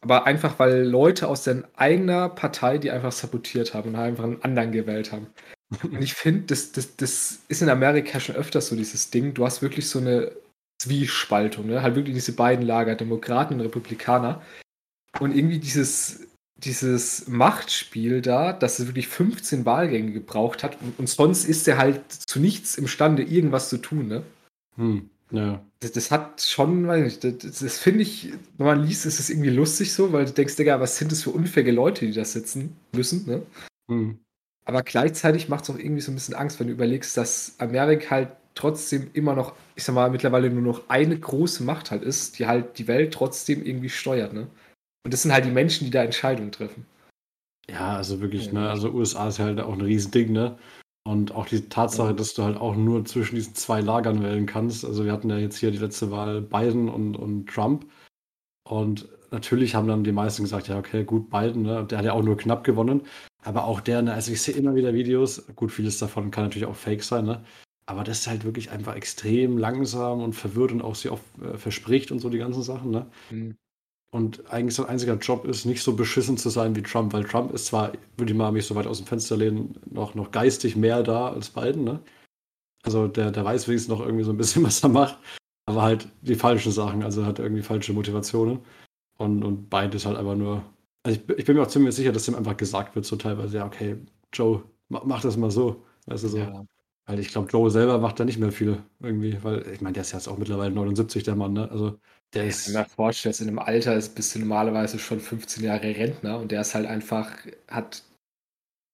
Aber 0.03 0.27
einfach, 0.27 0.59
weil 0.59 0.83
Leute 0.83 1.29
aus 1.29 1.45
deren 1.45 1.67
eigener 1.77 2.31
Partei 2.31 2.79
die 2.79 2.91
einfach 2.91 3.13
sabotiert 3.13 3.75
haben 3.75 3.91
und 3.91 3.97
einfach 3.97 4.25
einen 4.25 4.43
anderen 4.43 4.73
gewählt 4.73 5.13
haben. 5.13 5.29
Und 5.85 6.03
ich 6.03 6.15
finde, 6.15 6.47
das, 6.47 6.73
das, 6.73 6.97
das 6.97 7.43
ist 7.47 7.63
in 7.63 7.69
Amerika 7.69 8.19
schon 8.19 8.35
öfters 8.35 8.67
so, 8.67 8.75
dieses 8.75 9.11
Ding. 9.11 9.35
Du 9.35 9.45
hast 9.45 9.63
wirklich 9.63 9.89
so 9.89 10.01
eine 10.01 10.33
Zwiespaltung, 10.81 11.67
ne? 11.67 11.83
Halt 11.83 11.95
wirklich 11.95 12.15
diese 12.15 12.33
beiden 12.33 12.65
Lager, 12.65 12.95
Demokraten 12.95 13.55
und 13.55 13.61
Republikaner. 13.61 14.41
Und 15.19 15.37
irgendwie 15.37 15.59
dieses, 15.59 16.27
dieses 16.57 17.29
Machtspiel 17.29 18.23
da, 18.23 18.55
dass 18.55 18.79
es 18.79 18.87
wirklich 18.87 19.09
15 19.09 19.67
Wahlgänge 19.67 20.13
gebraucht 20.13 20.63
hat 20.63 20.81
und, 20.81 20.99
und 20.99 21.09
sonst 21.09 21.45
ist 21.45 21.69
er 21.69 21.77
halt 21.77 22.11
zu 22.11 22.41
nichts 22.41 22.77
imstande, 22.77 23.23
irgendwas 23.23 23.69
zu 23.69 23.77
tun, 23.77 24.09
ne? 24.09 24.23
Hm. 24.77 25.11
Ja. 25.33 25.63
Das, 25.81 25.93
das 25.93 26.11
hat 26.11 26.41
schon, 26.41 26.87
weiß 26.87 27.05
nicht, 27.05 27.25
das, 27.25 27.61
das, 27.61 27.79
finde 27.79 28.03
ich, 28.03 28.33
wenn 28.57 28.67
man 28.67 28.83
liest, 28.83 29.05
ist 29.05 29.21
es 29.21 29.31
irgendwie 29.31 29.51
lustig 29.51 29.93
so, 29.93 30.13
weil 30.13 30.25
du 30.25 30.33
denkst, 30.33 30.57
Digga, 30.57 30.81
was 30.81 30.97
sind 30.97 31.13
das 31.13 31.23
für 31.23 31.31
unfähige 31.31 31.73
Leute, 31.73 32.07
die 32.07 32.13
da 32.13 32.25
sitzen 32.25 32.75
müssen, 32.93 33.27
ne? 33.27 33.43
Hm. 33.91 34.19
Aber 34.65 34.83
gleichzeitig 34.83 35.49
macht 35.49 35.65
es 35.65 35.71
auch 35.71 35.79
irgendwie 35.79 36.01
so 36.01 36.11
ein 36.11 36.15
bisschen 36.15 36.35
Angst, 36.35 36.59
wenn 36.59 36.69
du 36.69 36.73
überlegst, 36.73 37.17
dass 37.17 37.55
Amerika 37.59 38.11
halt 38.11 38.29
trotzdem 38.61 39.11
immer 39.15 39.35
noch, 39.35 39.55
ich 39.75 39.85
sag 39.85 39.95
mal, 39.95 40.11
mittlerweile 40.11 40.51
nur 40.51 40.63
noch 40.63 40.89
eine 40.89 41.19
große 41.19 41.65
Macht 41.65 41.91
halt 41.91 42.03
ist, 42.03 42.39
die 42.39 42.47
halt 42.47 42.79
die 42.79 42.87
Welt 42.89 43.13
trotzdem 43.15 43.65
irgendwie 43.65 43.89
steuert, 43.89 44.33
ne? 44.33 44.47
Und 45.05 45.15
das 45.15 45.23
sind 45.23 45.33
halt 45.33 45.45
die 45.47 45.51
Menschen, 45.51 45.87
die 45.87 45.91
da 45.91 46.05
Entscheidungen 46.05 46.53
treffen. 46.53 46.87
Ja, 47.69 47.97
also 47.97 48.21
wirklich, 48.21 48.47
Ja. 48.47 48.53
ne? 48.53 48.71
Also 48.71 48.91
USA 48.91 49.29
ist 49.29 49.39
ja 49.39 49.47
halt 49.47 49.61
auch 49.61 49.73
ein 49.73 49.81
Riesending, 49.81 50.33
ne? 50.33 50.59
Und 51.05 51.35
auch 51.35 51.47
die 51.47 51.69
Tatsache, 51.69 52.09
Ja. 52.09 52.13
dass 52.15 52.35
du 52.35 52.43
halt 52.43 52.59
auch 52.59 52.77
nur 52.77 53.05
zwischen 53.07 53.37
diesen 53.37 53.55
zwei 53.55 53.81
Lagern 53.81 54.23
wählen 54.23 54.45
kannst. 54.47 54.85
Also 54.85 55.05
wir 55.05 55.13
hatten 55.13 55.31
ja 55.31 55.39
jetzt 55.39 55.57
hier 55.57 55.71
die 55.71 55.79
letzte 55.79 56.11
Wahl 56.11 56.43
Biden 56.43 56.89
und, 56.89 57.17
und 57.17 57.47
Trump. 57.49 57.87
Und 58.69 59.09
natürlich 59.31 59.75
haben 59.75 59.89
dann 59.89 60.05
die 60.05 60.13
meisten 60.13 60.43
gesagt, 60.43 60.69
ja, 60.69 60.79
okay, 60.79 61.05
gut, 61.05 61.31
Biden, 61.31 61.63
ne? 61.63 61.87
Der 61.87 61.99
hat 61.99 62.05
ja 62.05 62.13
auch 62.13 62.23
nur 62.23 62.37
knapp 62.37 62.65
gewonnen. 62.65 63.03
Aber 63.43 63.65
auch 63.65 63.81
der, 63.81 64.03
ne? 64.03 64.13
Also 64.13 64.33
ich 64.33 64.43
sehe 64.43 64.55
immer 64.55 64.75
wieder 64.75 64.93
Videos, 64.93 65.47
gut, 65.57 65.73
vieles 65.73 65.99
davon 65.99 66.31
kann 66.31 66.45
natürlich 66.45 66.69
auch 66.69 66.77
fake 66.77 67.03
sein, 67.03 67.25
ne? 67.25 67.43
Aber 67.91 68.05
das 68.05 68.21
ist 68.21 68.27
halt 68.29 68.45
wirklich 68.45 68.71
einfach 68.71 68.95
extrem 68.95 69.59
langsam 69.59 70.23
und 70.23 70.35
verwirrt 70.35 70.71
und 70.71 70.81
auch 70.81 70.95
sehr 70.95 71.13
oft 71.13 71.25
äh, 71.43 71.59
verspricht 71.59 72.13
und 72.13 72.21
so 72.21 72.31
die 72.31 72.39
ganzen 72.39 72.63
Sachen, 72.63 72.93
ne? 72.93 73.07
Hm. 73.31 73.57
Und 74.13 74.49
eigentlich 74.53 74.77
sein 74.77 74.87
einziger 74.87 75.15
Job 75.15 75.45
ist, 75.45 75.65
nicht 75.65 75.83
so 75.83 75.97
beschissen 75.97 76.37
zu 76.37 76.51
sein 76.51 76.77
wie 76.77 76.83
Trump, 76.83 77.13
weil 77.13 77.25
Trump 77.25 77.53
ist 77.53 77.67
zwar, 77.67 77.93
würde 78.17 78.33
ich 78.33 78.39
mal 78.39 78.53
mich 78.53 78.67
so 78.67 78.77
weit 78.77 78.87
aus 78.87 78.99
dem 78.99 79.09
Fenster 79.09 79.37
lehnen, 79.37 79.75
noch, 79.91 80.15
noch 80.15 80.31
geistig 80.31 80.77
mehr 80.77 81.03
da 81.03 81.33
als 81.33 81.51
Biden, 81.51 81.83
ne? 81.83 82.01
Also 82.85 83.09
der, 83.09 83.33
der 83.33 83.45
weiß 83.45 83.67
wenigstens 83.67 83.91
noch 83.91 84.05
irgendwie 84.07 84.25
so 84.25 84.31
ein 84.31 84.37
bisschen, 84.37 84.63
was 84.65 84.85
er 84.85 84.89
macht, 84.91 85.19
aber 85.67 85.83
halt 85.83 86.09
die 86.23 86.37
falschen 86.37 86.71
Sachen, 86.71 87.03
also 87.03 87.27
hat 87.27 87.41
irgendwie 87.41 87.63
falsche 87.63 87.93
Motivationen. 87.93 88.61
Und, 89.19 89.43
und 89.43 89.69
Biden 89.69 89.95
ist 89.95 90.07
halt 90.07 90.17
einfach 90.17 90.37
nur. 90.37 90.63
Also 91.03 91.19
ich, 91.19 91.39
ich 91.39 91.45
bin 91.45 91.57
mir 91.57 91.63
auch 91.63 91.67
ziemlich 91.67 91.97
sicher, 91.97 92.13
dass 92.13 92.29
ihm 92.29 92.37
einfach 92.37 92.57
gesagt 92.57 92.95
wird, 92.95 93.05
so 93.05 93.17
teilweise, 93.17 93.57
ja, 93.59 93.67
okay, 93.67 93.97
Joe, 94.33 94.63
mach, 94.89 95.03
mach 95.03 95.23
das 95.23 95.37
mal 95.37 95.51
so. 95.51 95.85
Weißt 96.07 96.23
du 96.23 96.29
so. 96.29 96.39
Ja. 96.39 96.65
Weil 97.11 97.19
ich 97.19 97.29
glaube, 97.29 97.51
Joe 97.51 97.71
selber 97.71 97.99
macht 97.99 98.21
da 98.21 98.25
nicht 98.25 98.39
mehr 98.39 98.53
viel 98.53 98.83
irgendwie, 99.01 99.43
weil 99.43 99.67
ich 99.69 99.81
meine, 99.81 99.95
der 99.95 100.03
ist 100.03 100.13
jetzt 100.13 100.29
auch 100.29 100.39
mittlerweile 100.39 100.71
79, 100.73 101.25
der 101.25 101.35
Mann, 101.37 101.53
ne? 101.55 101.69
Also 101.71 101.99
der 102.35 102.47
ist. 102.47 102.65
kann 102.65 102.73
mir 102.73 102.85
vorstellen, 102.87 103.33
dass 103.33 103.41
in 103.41 103.49
einem 103.49 103.59
Alter 103.59 103.95
ist, 103.97 104.15
bist 104.15 104.35
du 104.35 104.39
normalerweise 104.39 104.99
schon 104.99 105.21
15 105.21 105.65
Jahre 105.65 105.83
Rentner 105.97 106.39
und 106.39 106.53
der 106.53 106.61
ist 106.63 106.75
halt 106.75 106.87
einfach, 106.87 107.31
hat, 107.69 108.03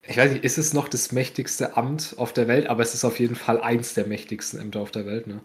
ich 0.08 0.16
weiß 0.16 0.32
nicht, 0.32 0.44
ist 0.44 0.58
es 0.58 0.72
noch 0.74 0.88
das 0.88 1.12
mächtigste 1.12 1.76
Amt 1.76 2.14
auf 2.18 2.32
der 2.32 2.48
Welt, 2.48 2.68
aber 2.68 2.82
es 2.82 2.94
ist 2.94 3.04
auf 3.04 3.20
jeden 3.20 3.36
Fall 3.36 3.60
eins 3.60 3.94
der 3.94 4.06
mächtigsten 4.06 4.60
Ämter 4.60 4.80
auf 4.80 4.90
der 4.92 5.06
Welt, 5.06 5.26
ne? 5.28 5.42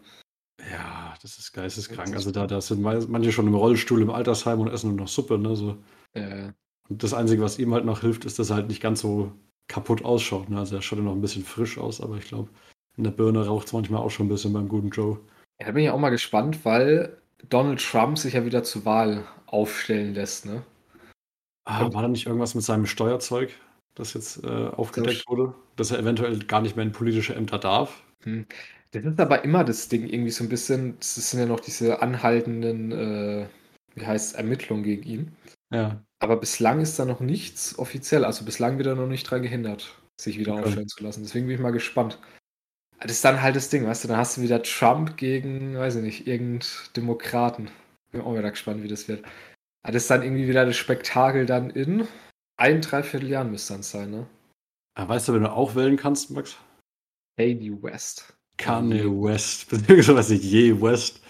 Ja, 0.71 1.13
das 1.21 1.37
ist 1.39 1.51
geisteskrank. 1.53 2.15
ist- 2.15 2.15
Also 2.15 2.31
da, 2.31 2.47
da 2.47 2.61
sind 2.61 2.81
manche 2.81 3.31
schon 3.31 3.47
im 3.47 3.55
Rollstuhl 3.55 4.01
im 4.01 4.09
Altersheim 4.11 4.59
und 4.59 4.67
essen 4.69 4.89
nur 4.89 4.97
noch 4.97 5.07
Suppe, 5.07 5.37
ne? 5.37 5.55
So. 5.55 5.77
Äh, 6.13 6.51
Und 6.89 7.03
das 7.03 7.13
Einzige, 7.13 7.41
was 7.41 7.57
ihm 7.59 7.73
halt 7.73 7.85
noch 7.85 8.01
hilft, 8.01 8.25
ist, 8.25 8.37
dass 8.39 8.49
er 8.51 8.57
halt 8.57 8.67
nicht 8.67 8.81
ganz 8.81 9.01
so 9.01 9.31
kaputt 9.71 10.03
ausschaut. 10.03 10.49
Ne? 10.49 10.59
Also 10.59 10.75
er 10.75 10.81
schaut 10.81 10.99
ja 10.99 11.05
noch 11.05 11.13
ein 11.13 11.21
bisschen 11.21 11.45
frisch 11.45 11.77
aus, 11.77 12.01
aber 12.01 12.17
ich 12.17 12.27
glaube, 12.27 12.49
in 12.97 13.03
der 13.05 13.11
Birne 13.11 13.45
raucht 13.45 13.67
es 13.67 13.73
manchmal 13.73 14.01
auch 14.01 14.11
schon 14.11 14.25
ein 14.25 14.29
bisschen 14.29 14.53
beim 14.53 14.67
guten 14.67 14.89
Joe. 14.89 15.19
ja, 15.59 15.67
da 15.67 15.71
bin 15.71 15.83
ich 15.83 15.89
auch 15.89 15.99
mal 15.99 16.09
gespannt, 16.09 16.65
weil 16.65 17.17
Donald 17.49 17.81
Trump 17.81 18.17
sich 18.17 18.33
ja 18.33 18.45
wieder 18.45 18.63
zur 18.63 18.85
Wahl 18.85 19.25
aufstellen 19.47 20.13
lässt, 20.13 20.45
ne? 20.45 20.63
Ah, 21.65 21.91
war 21.93 22.01
da 22.01 22.07
nicht 22.07 22.25
irgendwas 22.25 22.55
mit 22.55 22.63
seinem 22.63 22.85
Steuerzeug, 22.85 23.51
das 23.95 24.13
jetzt 24.13 24.43
äh, 24.43 24.67
aufgedeckt 24.67 25.25
wurde? 25.27 25.53
Dass 25.75 25.91
er 25.91 25.99
eventuell 25.99 26.39
gar 26.39 26.61
nicht 26.61 26.75
mehr 26.75 26.85
in 26.85 26.91
politische 26.91 27.35
Ämter 27.35 27.59
darf? 27.59 28.03
Hm. 28.23 28.45
Das 28.91 29.05
ist 29.05 29.19
aber 29.19 29.43
immer 29.45 29.63
das 29.63 29.87
Ding, 29.87 30.05
irgendwie 30.07 30.31
so 30.31 30.43
ein 30.43 30.49
bisschen, 30.49 30.97
das 30.97 31.15
sind 31.15 31.39
ja 31.39 31.45
noch 31.45 31.61
diese 31.61 32.01
anhaltenden, 32.01 32.91
äh, 32.91 33.47
wie 33.95 34.05
heißt 34.05 34.35
Ermittlungen 34.35 34.83
gegen 34.83 35.03
ihn. 35.03 35.35
Ja. 35.71 36.03
Aber 36.21 36.37
bislang 36.37 36.79
ist 36.81 36.99
da 36.99 37.05
noch 37.05 37.19
nichts 37.19 37.77
offiziell. 37.79 38.25
Also 38.25 38.45
bislang 38.45 38.77
wird 38.77 38.87
er 38.87 38.95
noch 38.95 39.07
nicht 39.07 39.23
dran 39.23 39.41
gehindert, 39.41 39.95
sich 40.19 40.37
wieder 40.37 40.53
Okay. 40.53 40.63
aufstellen 40.63 40.87
zu 40.87 41.03
lassen. 41.03 41.23
Deswegen 41.23 41.47
bin 41.47 41.55
ich 41.55 41.61
mal 41.61 41.71
gespannt. 41.71 42.19
Das 42.99 43.11
ist 43.11 43.25
dann 43.25 43.41
halt 43.41 43.55
das 43.55 43.69
Ding, 43.69 43.87
weißt 43.87 44.03
du, 44.03 44.07
dann 44.09 44.17
hast 44.17 44.37
du 44.37 44.41
wieder 44.41 44.61
Trump 44.61 45.17
gegen, 45.17 45.75
weiß 45.75 45.95
ich 45.95 46.03
nicht, 46.03 46.27
irgendeinen 46.27 46.69
Demokraten. 46.95 47.71
Bin 48.11 48.21
auch 48.21 48.35
wieder 48.37 48.51
gespannt, 48.51 48.83
wie 48.83 48.87
das 48.87 49.07
wird. 49.07 49.25
Aber 49.83 49.93
das 49.93 50.03
ist 50.03 50.11
dann 50.11 50.21
irgendwie 50.21 50.47
wieder 50.47 50.65
das 50.65 50.77
Spektakel 50.77 51.47
dann 51.47 51.71
in 51.71 52.07
ein, 52.57 52.81
dreiviertel 52.81 53.27
Jahren 53.27 53.49
müsste 53.49 53.73
dann 53.73 53.81
sein, 53.83 54.11
ne? 54.11 54.27
Ah, 54.93 55.07
Weißt 55.07 55.27
du, 55.27 55.33
wenn 55.33 55.41
du 55.41 55.51
auch 55.51 55.73
wählen 55.73 55.97
kannst, 55.97 56.29
Max? 56.29 56.57
Kanye 57.39 57.81
West. 57.81 58.31
Kanye 58.57 59.05
West, 59.05 59.69
beziehungsweise 59.71 60.35
je 60.35 60.79
West, 60.79 61.20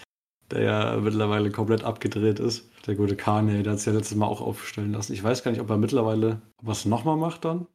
der 0.52 0.62
ja 0.62 0.96
mittlerweile 1.00 1.50
komplett 1.50 1.82
abgedreht 1.84 2.38
ist. 2.40 2.70
Der 2.86 2.94
gute 2.94 3.16
Kanye, 3.16 3.62
der 3.62 3.72
hat 3.72 3.78
es 3.80 3.84
ja 3.84 3.92
letztes 3.92 4.16
Mal 4.16 4.26
auch 4.26 4.40
aufstellen 4.40 4.92
lassen. 4.92 5.12
Ich 5.12 5.22
weiß 5.22 5.42
gar 5.42 5.50
nicht, 5.50 5.60
ob 5.60 5.70
er 5.70 5.76
mittlerweile 5.76 6.40
was 6.62 6.84
nochmal 6.84 7.16
macht 7.16 7.44
dann. 7.44 7.66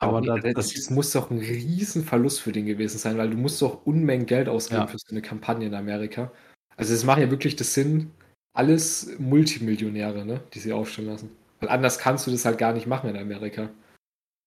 Aber 0.00 0.18
Aber 0.18 0.40
da- 0.40 0.52
das, 0.52 0.72
das- 0.72 0.90
muss 0.90 1.12
doch 1.12 1.30
ein 1.30 1.38
Riesenverlust 1.38 2.40
für 2.40 2.52
den 2.52 2.66
gewesen 2.66 2.98
sein, 2.98 3.18
weil 3.18 3.30
du 3.30 3.36
musst 3.36 3.60
doch 3.62 3.84
Unmengen 3.84 4.26
Geld 4.26 4.48
ausgeben 4.48 4.82
Ja. 4.82 4.86
für 4.86 4.98
so 4.98 5.06
eine 5.10 5.22
Kampagne 5.22 5.66
in 5.66 5.74
Amerika. 5.74 6.30
Also 6.76 6.94
es 6.94 7.04
macht 7.04 7.18
ja 7.20 7.30
wirklich 7.30 7.56
das 7.56 7.74
Sinn, 7.74 8.10
alles 8.52 9.10
Multimillionäre, 9.18 10.24
ne, 10.24 10.40
die 10.54 10.60
sie 10.60 10.72
aufstellen 10.72 11.08
lassen. 11.08 11.30
Weil 11.60 11.68
anders 11.70 11.98
kannst 11.98 12.26
du 12.26 12.30
das 12.30 12.44
halt 12.44 12.58
gar 12.58 12.72
nicht 12.72 12.86
machen 12.86 13.10
in 13.10 13.16
Amerika. 13.16 13.70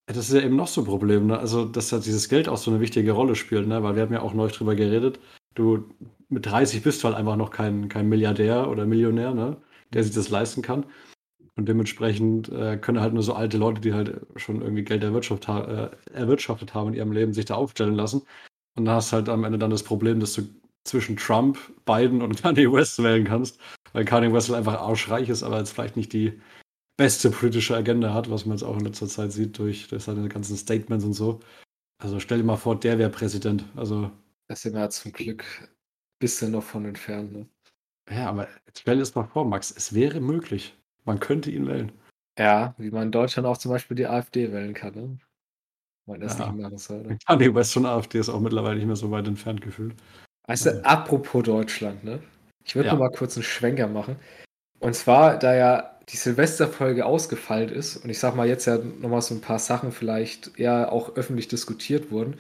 Das 0.08 0.18
ist 0.30 0.34
ja 0.34 0.42
eben 0.42 0.56
noch 0.56 0.68
so 0.68 0.82
ein 0.82 0.86
Problem, 0.86 1.28
ne? 1.28 1.38
Also, 1.40 1.66
dass 1.66 1.92
ja 1.92 2.00
dieses 2.00 2.28
Geld 2.28 2.50
auch 2.50 2.58
so 2.58 2.72
eine 2.72 2.80
wichtige 2.82 3.12
Rolle 3.12 3.36
spielt, 3.36 3.68
ne? 3.68 3.84
Weil 3.84 3.96
wir 3.96 4.02
haben 4.04 4.14
ja 4.14 4.22
auch 4.22 4.34
neulich 4.34 4.56
drüber 4.58 4.76
geredet. 4.76 5.20
Du, 5.54 5.86
mit 6.32 6.46
30 6.46 6.84
bist 6.84 7.04
du 7.04 7.08
halt 7.08 7.18
einfach 7.18 7.36
noch 7.36 7.52
kein, 7.52 7.90
kein 7.90 8.10
Milliardär 8.10 8.70
oder 8.70 8.86
Millionär, 8.86 9.34
ne? 9.34 9.58
Der 9.94 10.04
sich 10.04 10.14
das 10.16 10.30
leisten 10.30 10.62
kann. 10.62 10.86
Und 11.56 11.68
dementsprechend 11.68 12.50
äh, 12.50 12.78
können 12.78 13.02
halt 13.02 13.14
nur 13.14 13.24
so 13.24 13.34
alte 13.34 13.58
Leute, 13.58 13.82
die 13.82 13.94
halt 13.94 14.26
schon 14.38 14.62
irgendwie 14.62 14.84
Geld 14.84 15.04
erwirtschaftet, 15.04 15.48
ha 15.48 15.62
äh, 15.88 16.14
erwirtschaftet 16.14 16.74
haben 16.74 16.90
in 16.90 16.94
ihrem 16.96 17.12
Leben, 17.12 17.34
sich 17.34 17.46
da 17.46 17.56
aufstellen 17.56 17.96
lassen. 17.96 18.24
Und 18.76 18.86
da 18.86 18.96
hast 18.96 19.12
du 19.12 19.18
halt 19.18 19.30
am 19.30 19.44
Ende 19.46 19.60
dann 19.60 19.72
das 19.72 19.84
Problem, 19.84 20.20
dass 20.20 20.34
du 20.34 20.44
zwischen 20.86 21.18
Trump, 21.18 21.60
Biden 21.86 22.22
und 22.22 22.38
Kanye 22.44 22.72
West 22.72 23.02
wählen 23.04 23.26
kannst, 23.26 23.60
weil 23.94 24.06
Kanye 24.06 24.34
West 24.34 24.50
halt 24.50 24.60
einfach 24.60 24.82
arschreich 24.82 25.30
ist, 25.30 25.44
aber 25.44 25.60
jetzt 25.60 25.72
vielleicht 25.74 25.98
nicht 25.98 26.14
die 26.14 26.42
beste 26.98 27.32
politische 27.32 27.76
Agenda 27.76 28.14
hat, 28.14 28.30
was 28.32 28.46
man 28.46 28.58
jetzt 28.58 28.64
auch 28.64 28.78
in 28.78 28.86
letzter 28.86 29.08
Zeit 29.08 29.32
sieht 29.34 29.58
durch, 29.60 29.88
durch 29.90 30.04
seine 30.04 30.30
ganzen 30.30 30.58
Statements 30.58 31.06
und 31.06 31.14
so. 31.14 31.40
Also 32.00 32.20
stell 32.20 32.40
dir 32.40 32.44
mal 32.46 32.58
vor, 32.58 32.80
der 32.80 33.00
wäre 33.00 33.10
Präsident. 33.12 33.66
Also, 33.76 34.12
Da 34.48 34.56
sind 34.56 34.76
ja 34.76 34.90
zum 34.90 35.12
Glück 35.14 35.46
bisschen 36.22 36.52
noch 36.52 36.64
von 36.64 36.86
entfernt. 36.86 37.34
Ne? 37.34 37.46
ja, 38.10 38.30
aber 38.30 38.48
stell 38.74 38.96
dir 38.96 39.02
das 39.02 39.16
mal 39.16 39.26
vor, 39.26 39.44
Max, 39.46 39.72
es 39.76 39.94
wäre 39.94 40.22
möglich. 40.22 40.78
Man 41.04 41.20
könnte 41.20 41.52
ihn 41.52 41.68
wählen. 41.68 41.92
Ja, 42.40 42.74
wie 42.78 42.92
man 42.92 43.04
in 43.04 43.12
Deutschland 43.12 43.46
auch 43.48 43.58
zum 43.58 43.72
Beispiel 43.72 43.98
die 43.98 44.08
AfD 44.08 44.52
wählen 44.54 44.74
kann. 44.74 44.94
Ne? 44.96 45.18
Man 46.08 46.20
das 46.22 46.40
Ja. 46.40 46.48
nicht 46.52 46.62
machen 46.62 46.78
soll. 46.78 47.02
Ne? 47.04 47.18
Kanye 47.28 47.54
West 47.54 47.74
von 47.74 47.86
AfD 47.86 48.20
ist 48.20 48.30
auch 48.30 48.40
mittlerweile 48.40 48.78
nicht 48.78 48.88
mehr 48.88 48.96
so 48.96 49.12
weit 49.12 49.28
entfernt 49.28 49.62
gefühlt. 49.62 49.96
Weißt 50.48 50.66
du, 50.66 50.86
apropos 50.86 51.44
Deutschland, 51.44 52.04
ne? 52.04 52.20
Ich 52.64 52.76
würde 52.76 52.88
Ja. 52.90 52.96
mal 52.96 53.10
kurz 53.12 53.36
einen 53.36 53.44
Schwenker 53.44 53.88
machen. 53.88 54.16
Und 54.80 54.96
zwar, 54.96 55.38
da 55.38 55.54
ja 55.56 56.00
die 56.10 56.18
Silvesterfolge 56.18 57.06
ausgefallen 57.06 57.70
ist 57.70 57.98
und 57.98 58.10
ich 58.10 58.20
sag 58.20 58.36
mal 58.36 58.48
jetzt 58.48 58.66
ja 58.66 58.78
noch 58.78 59.10
mal 59.10 59.22
so 59.22 59.36
ein 59.36 59.42
paar 59.42 59.60
Sachen 59.60 59.92
vielleicht 59.92 60.60
eher 60.60 60.92
auch 60.92 61.16
öffentlich 61.16 61.48
diskutiert 61.48 62.12
wurden. 62.12 62.38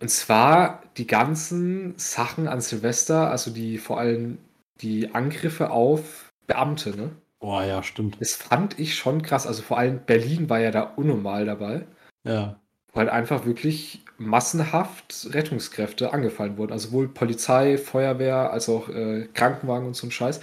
Und 0.00 0.08
zwar 0.08 0.82
die 0.96 1.06
ganzen 1.06 1.94
Sachen 1.98 2.48
an 2.48 2.60
Silvester, 2.60 3.30
also 3.30 3.50
die 3.50 3.78
vor 3.78 3.98
allem 4.00 4.38
die 4.80 5.14
Angriffe 5.14 5.70
auf 5.70 6.32
Beamte, 6.46 6.96
ne? 6.96 7.10
Boah, 7.38 7.64
ja, 7.64 7.82
stimmt. 7.82 8.18
Das 8.20 8.34
fand 8.34 8.78
ich 8.78 8.96
schon 8.96 9.22
krass. 9.22 9.46
Also 9.46 9.62
vor 9.62 9.78
allem 9.78 10.04
Berlin 10.04 10.48
war 10.48 10.58
ja 10.60 10.70
da 10.70 10.82
unnormal 10.82 11.44
dabei 11.46 11.86
Ja. 12.24 12.60
weil 12.92 13.08
einfach 13.08 13.44
wirklich 13.46 14.04
massenhaft 14.18 15.28
Rettungskräfte 15.30 16.12
angefallen 16.12 16.56
wurden. 16.56 16.72
Also 16.72 16.88
sowohl 16.88 17.08
Polizei, 17.08 17.78
Feuerwehr, 17.78 18.50
als 18.52 18.68
auch 18.68 18.88
äh, 18.88 19.28
Krankenwagen 19.32 19.86
und 19.86 19.94
so 19.94 20.06
ein 20.06 20.10
Scheiß. 20.10 20.40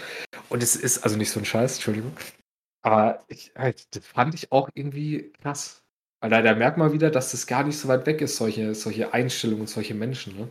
Und 0.50 0.64
es 0.64 0.76
ist, 0.76 1.04
also 1.04 1.18
nicht 1.18 1.30
so 1.32 1.40
ein 1.40 1.46
Scheiß, 1.46 1.76
Entschuldigung. 1.76 2.14
Aber 2.84 3.24
ich, 3.28 3.52
halt, 3.58 3.96
das 3.96 4.06
fand 4.08 4.34
ich 4.34 4.52
auch 4.52 4.70
irgendwie 4.74 5.32
krass. 5.42 5.84
Weil 6.20 6.30
da, 6.30 6.56
merkt 6.56 6.78
man 6.78 6.94
wieder, 6.94 7.12
dass 7.12 7.32
das 7.32 7.46
gar 7.46 7.64
nicht 7.64 7.78
so 7.78 7.88
weit 7.88 8.06
weg 8.06 8.22
ist, 8.22 8.38
solche, 8.38 8.74
solche 8.74 9.14
Einstellungen, 9.14 9.68
solche 9.68 9.94
Menschen. 9.94 10.36
Ne? 10.36 10.48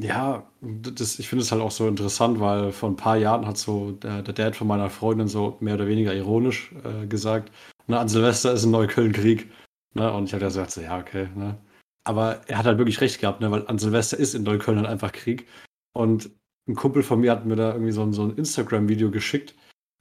Ja, 0.00 0.48
das, 0.60 1.18
ich 1.18 1.28
finde 1.28 1.42
es 1.42 1.50
halt 1.50 1.60
auch 1.60 1.72
so 1.72 1.88
interessant, 1.88 2.38
weil 2.38 2.70
vor 2.70 2.88
ein 2.88 2.96
paar 2.96 3.16
Jahren 3.16 3.46
hat 3.46 3.58
so 3.58 3.92
der, 3.92 4.22
der 4.22 4.34
Dad 4.34 4.54
von 4.54 4.68
meiner 4.68 4.90
Freundin 4.90 5.26
so 5.26 5.56
mehr 5.60 5.74
oder 5.74 5.88
weniger 5.88 6.14
ironisch 6.14 6.72
äh, 6.84 7.06
gesagt, 7.06 7.50
ne, 7.88 7.98
an 7.98 8.08
Silvester 8.08 8.52
ist 8.52 8.64
ein 8.64 8.70
Neukölln 8.70 9.12
Krieg. 9.12 9.50
Ne? 9.94 10.12
Und 10.12 10.26
ich 10.26 10.34
habe 10.34 10.42
ja 10.42 10.48
gesagt, 10.48 10.70
so, 10.70 10.80
ja, 10.80 10.98
okay. 10.98 11.28
Ne? 11.34 11.58
Aber 12.04 12.40
er 12.46 12.58
hat 12.58 12.66
halt 12.66 12.78
wirklich 12.78 13.00
recht 13.00 13.20
gehabt, 13.20 13.40
ne? 13.40 13.50
weil 13.50 13.66
an 13.66 13.78
Silvester 13.78 14.16
ist 14.18 14.34
in 14.34 14.44
Neukölln 14.44 14.78
halt 14.78 14.88
einfach 14.88 15.10
Krieg. 15.10 15.48
Und 15.94 16.30
ein 16.68 16.76
Kumpel 16.76 17.02
von 17.02 17.20
mir 17.20 17.32
hat 17.32 17.44
mir 17.44 17.56
da 17.56 17.72
irgendwie 17.72 17.92
so 17.92 18.02
ein, 18.02 18.12
so 18.12 18.22
ein 18.22 18.36
Instagram-Video 18.36 19.10
geschickt, 19.10 19.56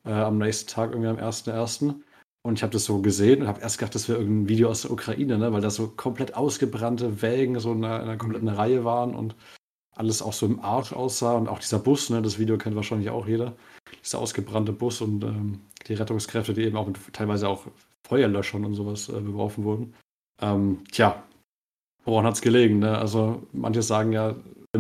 äh, 0.05 0.12
am 0.12 0.38
nächsten 0.38 0.69
Tag, 0.69 0.91
irgendwie 0.91 1.09
am 1.09 1.17
1.1. 1.17 1.95
Und 2.48 2.54
ich 2.54 2.63
habe 2.63 2.72
das 2.72 2.86
so 2.86 3.01
gesehen 3.01 3.42
und 3.42 3.50
habe 3.50 3.60
erst 3.60 3.77
gedacht, 3.77 3.94
das 3.94 4.08
wäre 4.08 4.20
irgendein 4.20 4.48
Video 4.48 4.70
aus 4.70 4.84
der 4.84 4.92
Ukraine, 4.92 5.38
ne? 5.38 5.51
weil 5.51 5.60
da 5.60 5.70
so 5.70 5.89
komplett 5.89 6.36
ausgebrannte 6.36 7.22
Wägen 7.22 7.60
so 7.60 7.74
in 7.74 7.84
einer, 7.84 7.98
in 7.98 8.08
einer 8.08 8.18
kompletten 8.18 8.48
Reihe 8.48 8.86
waren 8.86 9.13
und 9.13 9.36
alles 9.94 10.22
auch 10.22 10.32
so 10.32 10.46
im 10.46 10.62
Arsch 10.62 10.94
aussah 10.94 11.34
und 11.34 11.50
auch 11.50 11.60
dieser 11.60 11.80
Bus, 11.80 12.10
ne, 12.10 12.22
das 12.22 12.39
Video 12.39 12.58
kennt 12.58 12.77
wahrscheinlich 12.77 13.10
auch 13.10 13.27
jeder, 13.27 13.54
dieser 14.01 14.20
ausgebrannte 14.20 14.72
Bus 14.72 15.01
und 15.01 15.25
ähm, 15.25 15.60
die 15.88 15.96
Rettungskräfte, 15.96 16.54
die 16.54 16.62
eben 16.62 16.77
auch 16.77 16.88
mit 16.88 16.98
teilweise 17.12 17.50
auch 17.50 17.66
Feuerlöschern 18.08 18.63
und 18.63 18.75
sowas 18.75 19.10
äh, 19.10 19.20
beworfen 19.20 19.66
wurden. 19.66 19.94
Ähm, 20.42 20.86
tja, 20.94 21.22
woran 22.06 22.25
hat 22.25 22.36
es 22.36 22.42
gelegen? 22.42 22.80
Ne? 22.80 22.98
Also 22.98 23.44
manche 23.51 23.82
sagen 23.82 24.13
ja, 24.13 24.36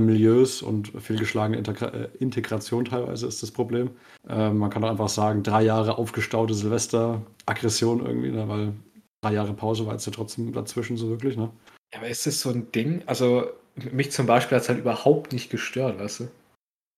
Milieus 0.05 0.61
und 0.61 0.89
fehlgeschlagene 1.01 1.57
Integra 1.57 1.87
äh, 1.87 2.09
Integration 2.19 2.85
teilweise 2.85 3.27
ist 3.27 3.43
das 3.43 3.51
Problem. 3.51 3.91
Ähm, 4.27 4.57
man 4.57 4.69
kann 4.69 4.83
auch 4.83 4.89
einfach 4.89 5.09
sagen, 5.09 5.43
drei 5.43 5.63
Jahre 5.63 5.97
aufgestaute 5.97 6.53
Silvester-Aggression 6.53 8.05
irgendwie, 8.05 8.31
ne? 8.31 8.47
weil 8.47 8.73
drei 9.21 9.33
Jahre 9.33 9.53
Pause 9.53 9.85
war 9.85 9.93
jetzt 9.93 10.05
ja 10.05 10.11
trotzdem 10.11 10.53
dazwischen 10.53 10.97
so 10.97 11.09
wirklich. 11.09 11.37
Ne? 11.37 11.51
Ja, 11.93 11.99
aber 11.99 12.09
ist 12.09 12.25
das 12.25 12.41
so 12.41 12.49
ein 12.49 12.71
Ding? 12.71 13.03
Also, 13.05 13.49
mich 13.91 14.11
zum 14.11 14.25
Beispiel 14.25 14.55
hat 14.55 14.63
es 14.63 14.69
halt 14.69 14.79
überhaupt 14.79 15.33
nicht 15.33 15.49
gestört, 15.49 15.99
weißt 15.99 16.21
du? 16.21 16.27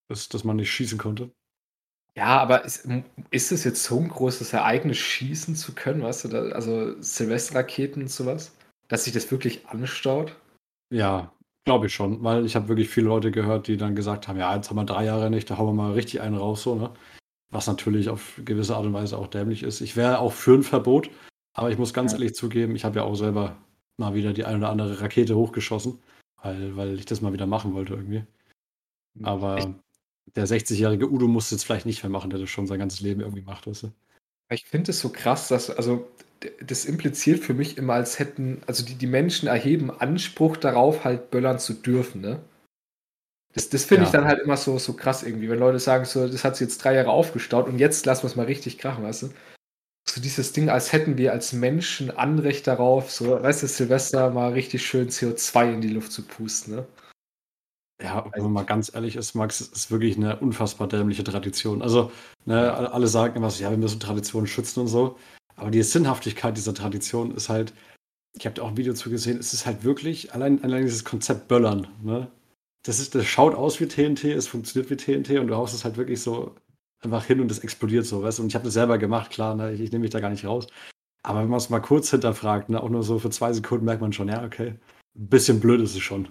Dass, 0.09 0.29
dass 0.29 0.43
man 0.43 0.55
nicht 0.55 0.71
schießen 0.71 0.97
konnte. 0.97 1.29
Ja, 2.15 2.39
aber 2.39 2.65
ist, 2.65 2.87
ist 3.29 3.51
es 3.51 3.63
jetzt 3.63 3.83
so 3.83 3.99
ein 3.99 4.09
großes 4.09 4.51
Ereignis, 4.53 4.97
schießen 4.97 5.55
zu 5.55 5.73
können, 5.73 6.01
weißt 6.01 6.25
du? 6.25 6.27
Da, 6.29 6.41
also 6.49 6.99
Silvesterraketen 7.01 8.03
und 8.03 8.09
sowas? 8.09 8.51
Dass 8.87 9.03
sich 9.03 9.13
das 9.13 9.31
wirklich 9.31 9.67
anstaut? 9.67 10.35
Ja, 10.91 11.31
glaube 11.69 11.85
ich 11.85 11.93
schon, 11.93 12.23
weil 12.23 12.45
ich 12.47 12.55
habe 12.55 12.67
wirklich 12.67 12.89
viele 12.89 13.07
Leute 13.07 13.29
gehört, 13.29 13.67
die 13.67 13.77
dann 13.77 13.95
gesagt 13.95 14.27
haben, 14.27 14.39
ja, 14.39 14.55
jetzt 14.55 14.69
haben 14.71 14.77
wir 14.77 14.85
drei 14.85 15.05
Jahre 15.05 15.29
nicht, 15.29 15.47
da 15.51 15.57
hauen 15.59 15.67
wir 15.67 15.83
mal 15.83 15.91
richtig 15.93 16.19
einen 16.19 16.35
raus, 16.35 16.63
so, 16.63 16.73
ne? 16.73 16.91
Was 17.51 17.67
natürlich 17.67 18.09
auf 18.09 18.41
gewisse 18.43 18.75
Art 18.75 18.85
und 18.85 18.93
Weise 18.93 19.17
auch 19.19 19.27
dämlich 19.27 19.61
ist. 19.61 19.81
Ich 19.81 19.95
wäre 19.95 20.17
auch 20.19 20.33
für 20.33 20.55
ein 20.55 20.63
Verbot, 20.63 21.11
aber 21.53 21.69
ich 21.69 21.77
muss 21.77 21.93
ganz 21.93 22.13
Ja. 22.13 22.17
ehrlich 22.17 22.33
zugeben, 22.33 22.75
ich 22.75 22.85
habe 22.85 22.97
ja 22.99 23.03
auch 23.03 23.13
selber 23.15 23.55
mal 23.97 24.15
wieder 24.15 24.33
die 24.33 24.45
eine 24.45 24.57
oder 24.57 24.69
andere 24.71 24.99
Rakete 25.01 25.35
hochgeschossen, 25.35 25.99
weil, 26.41 26.75
weil 26.75 26.95
ich 26.95 27.05
das 27.05 27.21
mal 27.21 27.33
wieder 27.33 27.45
machen 27.45 27.73
wollte 27.75 27.93
irgendwie. 27.93 28.23
Aber 29.21 29.59
Ich, 29.59 29.67
der 30.35 30.47
60-jährige 30.47 31.07
Udo 31.11 31.27
muss 31.27 31.51
jetzt 31.51 31.65
vielleicht 31.65 31.85
nicht 31.85 32.01
mehr 32.03 32.09
machen, 32.09 32.31
der 32.31 32.39
das 32.39 32.49
schon 32.49 32.65
sein 32.67 32.79
ganzes 32.79 33.01
Leben 33.01 33.21
irgendwie 33.21 33.43
macht, 33.43 33.67
weißt 33.67 33.83
du? 33.83 33.91
Ich 34.49 34.65
finde 34.65 34.91
es 34.91 34.99
so 34.99 35.09
krass, 35.09 35.47
dass, 35.47 35.69
also, 35.69 36.09
d- 36.43 36.51
das 36.65 36.85
impliziert 36.85 37.39
für 37.39 37.53
mich 37.53 37.77
immer, 37.77 37.93
als 37.93 38.19
hätten, 38.19 38.61
also 38.67 38.83
die, 38.85 38.95
die 38.95 39.07
Menschen 39.07 39.47
erheben 39.47 39.91
Anspruch 39.91 40.57
darauf, 40.57 41.03
halt 41.05 41.31
böllern 41.31 41.59
zu 41.59 41.73
dürfen, 41.73 42.21
ne? 42.21 42.39
Das, 43.53 43.69
das 43.69 43.85
finde 43.85 44.05
ich 44.05 44.11
Ja. 44.11 44.19
dann 44.19 44.27
halt 44.27 44.39
immer 44.41 44.57
so, 44.57 44.77
so 44.77 44.93
krass 44.93 45.23
irgendwie, 45.23 45.49
wenn 45.49 45.59
Leute 45.59 45.79
sagen, 45.79 46.05
so, 46.05 46.27
das 46.27 46.43
hat 46.43 46.55
sich 46.55 46.67
jetzt 46.67 46.83
drei 46.83 46.93
Jahre 46.95 47.09
aufgestaut 47.09 47.67
und 47.67 47.79
jetzt 47.79 48.05
lassen 48.05 48.23
wir 48.23 48.27
es 48.29 48.35
mal 48.35 48.45
richtig 48.45 48.77
krachen, 48.77 49.03
weißt 49.03 49.23
du? 49.23 49.29
So 50.09 50.21
dieses 50.21 50.53
Ding, 50.53 50.69
als 50.69 50.93
hätten 50.93 51.17
wir 51.17 51.33
als 51.33 51.53
Menschen 51.53 52.11
Anrecht 52.11 52.67
darauf, 52.67 53.11
so, 53.11 53.41
weißt 53.43 53.63
du, 53.63 53.67
Silvester 53.67 54.31
mal 54.31 54.53
richtig 54.53 54.85
schön 54.85 55.09
CO2 55.11 55.71
in 55.73 55.81
die 55.81 55.89
Luft 55.89 56.11
zu 56.13 56.23
pusten, 56.25 56.75
ne? 56.75 56.87
Ja, 58.01 58.25
wenn 58.33 58.43
man 58.43 58.53
mal 58.53 58.63
ganz 58.63 58.93
ehrlich 58.93 59.17
ist, 59.17 59.35
Max, 59.35 59.59
es 59.59 59.67
ist 59.69 59.91
wirklich 59.91 60.15
eine 60.15 60.39
unfassbar 60.39 60.87
dämliche 60.87 61.23
Tradition. 61.23 61.81
Also, 61.81 62.11
ne, 62.45 62.73
alle 62.73 62.93
alle 62.93 63.07
sagen 63.07 63.35
immer 63.35 63.49
so, 63.49 63.61
ja, 63.61 63.69
wir 63.71 63.77
müssen 63.77 63.99
Traditionen 63.99 64.47
schützen 64.47 64.81
und 64.81 64.87
so. 64.87 65.17
Aber 65.57 65.69
die 65.71 65.83
Sinnhaftigkeit 65.83 66.55
dieser 66.55 66.73
Tradition 66.73 67.31
ist 67.35 67.49
halt, 67.49 67.73
ich 68.37 68.45
habe 68.45 68.55
da 68.55 68.63
auch 68.63 68.69
ein 68.69 68.77
Video 68.77 68.93
zu 68.93 69.09
gesehen, 69.09 69.37
es 69.37 69.53
ist 69.53 69.65
halt 69.65 69.83
wirklich, 69.83 70.33
allein, 70.33 70.63
allein 70.63 70.83
dieses 70.83 71.03
Konzept 71.03 71.47
Böllern, 71.49 71.87
ne? 72.01 72.31
Das, 72.83 72.99
ist, 72.99 73.15
das 73.15 73.25
schaut 73.25 73.55
aus 73.55 73.79
wie 73.81 73.87
TNT, 73.87 74.23
es 74.25 74.47
funktioniert 74.47 74.89
wie 74.89 74.95
TNT 74.95 75.39
und 75.39 75.47
du 75.47 75.55
haust 75.55 75.73
es 75.73 75.83
halt 75.83 75.97
wirklich 75.97 76.21
so 76.21 76.55
einfach 77.01 77.25
hin 77.25 77.41
und 77.41 77.51
es 77.51 77.59
explodiert 77.59 78.05
so, 78.05 78.23
weißt 78.23 78.39
du? 78.39 78.43
Und 78.43 78.49
ich 78.49 78.55
habe 78.55 78.65
das 78.65 78.73
selber 78.73 78.97
gemacht, 78.97 79.31
klar, 79.31 79.55
ne? 79.55 79.73
ich, 79.73 79.81
ich 79.81 79.91
nehme 79.91 80.03
mich 80.03 80.11
da 80.11 80.21
gar 80.21 80.29
nicht 80.29 80.45
raus. 80.45 80.67
Aber 81.23 81.41
wenn 81.41 81.49
man 81.49 81.57
es 81.57 81.69
mal 81.69 81.81
kurz 81.81 82.09
hinterfragt, 82.11 82.69
ne, 82.69 82.81
auch 82.81 82.89
nur 82.89 83.03
so 83.03 83.19
für 83.19 83.29
zwei 83.29 83.51
Sekunden 83.53 83.85
merkt 83.85 84.01
man 84.01 84.13
schon, 84.13 84.29
ja, 84.29 84.43
okay, 84.43 84.75
ein 85.17 85.27
bisschen 85.27 85.59
blöd 85.59 85.81
ist 85.81 85.95
es 85.95 86.01
schon. 86.01 86.29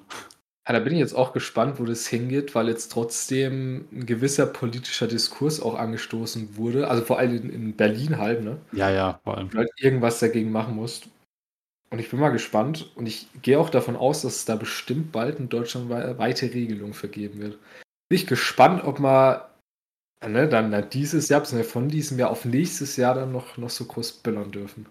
Ja, 0.69 0.75
da 0.75 0.81
bin 0.81 0.93
ich 0.93 0.99
jetzt 0.99 1.15
auch 1.15 1.33
gespannt, 1.33 1.81
wo 1.81 1.87
das 1.87 2.07
hingeht, 2.07 2.55
weil 2.55 2.69
jetzt 2.69 2.93
trotzdem 2.93 3.87
ein 3.91 4.05
gewisser 4.05 4.45
politischer 4.45 5.07
Diskurs 5.07 5.61
auch 5.61 5.75
angestoßen 5.75 6.57
wurde. 6.57 6.89
Also 6.89 7.05
vor 7.05 7.19
allem 7.19 7.37
in, 7.37 7.51
in 7.51 7.73
Berlin 7.75 8.19
halt, 8.19 8.45
ne? 8.45 8.59
Ja, 8.73 8.91
ja, 8.91 9.19
vor 9.25 9.39
allem. 9.39 9.49
Du 9.49 9.57
halt 9.57 9.71
irgendwas 9.79 10.21
dagegen 10.21 10.53
machen 10.53 10.75
musst. 10.75 11.09
Und 11.91 12.01
ich 12.01 12.11
bin 12.11 12.21
mal 12.21 12.29
gespannt 12.29 12.93
und 12.97 13.07
ich 13.07 13.29
gehe 13.41 13.59
auch 13.59 13.71
davon 13.71 13.97
aus, 13.97 14.21
dass 14.21 14.37
es 14.37 14.45
da 14.45 14.57
bestimmt 14.57 15.11
bald 15.11 15.39
in 15.39 15.49
Deutschland 15.49 15.89
weite 15.89 16.53
Regelungen 16.53 16.93
vergeben 16.93 17.41
wird. 17.41 17.59
Bin 18.11 18.19
ich 18.19 18.27
gespannt, 18.27 18.85
ob 18.85 19.01
man 19.01 19.41
ne, 20.27 20.49
dann, 20.49 20.71
dann 20.71 20.91
dieses 20.91 21.31
Jahr, 21.31 21.41
bzw. 21.41 21.63
von 21.63 21.89
diesem 21.89 22.19
Jahr 22.19 22.29
auf 22.29 22.45
nächstes 22.45 22.97
Jahr 22.97 23.15
dann 23.15 23.33
noch, 23.33 23.57
noch 23.57 23.71
so 23.71 23.87
groß 23.87 24.13
böllern 24.19 24.51
dürfen. 24.51 24.85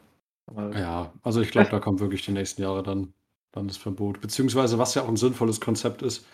Aber, 0.48 0.76
ja, 0.76 1.14
also 1.22 1.42
ich 1.42 1.52
glaube, 1.52 1.70
da 1.70 1.80
kommt 1.80 2.00
wirklich 2.00 2.26
die 2.26 2.32
nächsten 2.32 2.64
Jahre 2.64 2.82
dann, 2.82 3.14
dann 3.58 3.68
das 3.68 3.78
Verbot. 3.78 4.22
Beziehungsweise, 4.22 4.78
was 4.78 4.96
ja 4.96 5.04
auch 5.04 5.08
ein 5.08 5.18
sinnvolles 5.18 5.62
Konzept 5.62 6.02
ist, 6.02 6.26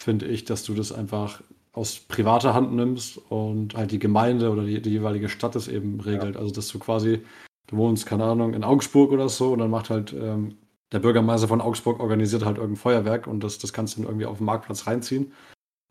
finde 0.00 0.26
ich, 0.26 0.44
dass 0.44 0.64
du 0.64 0.74
das 0.74 0.92
einfach 0.92 1.42
aus 1.72 2.00
privater 2.00 2.54
Hand 2.54 2.74
nimmst 2.74 3.18
und 3.30 3.74
halt 3.74 3.92
die 3.92 3.98
Gemeinde 3.98 4.50
oder 4.50 4.64
die, 4.64 4.82
die 4.82 4.90
jeweilige 4.90 5.28
Stadt 5.28 5.56
es 5.56 5.68
eben 5.68 6.00
regelt. 6.00 6.34
Ja. 6.34 6.40
Also, 6.40 6.52
dass 6.52 6.68
du 6.68 6.78
quasi, 6.78 7.22
du 7.68 7.76
wohnst, 7.76 8.06
keine 8.06 8.24
Ahnung, 8.24 8.54
in 8.54 8.64
Augsburg 8.64 9.12
oder 9.12 9.28
so 9.28 9.52
und 9.52 9.60
dann 9.60 9.70
macht 9.70 9.90
halt 9.90 10.12
ähm, 10.12 10.56
der 10.92 10.98
Bürgermeister 10.98 11.48
von 11.48 11.62
Augsburg 11.62 12.00
organisiert 12.00 12.44
halt 12.44 12.58
irgendein 12.58 12.80
Feuerwerk 12.80 13.26
und 13.26 13.42
das, 13.42 13.58
das 13.58 13.72
kannst 13.72 13.96
du 13.96 14.02
dann 14.02 14.10
irgendwie 14.10 14.26
auf 14.26 14.36
dem 14.36 14.46
Marktplatz 14.46 14.86
reinziehen. 14.86 15.32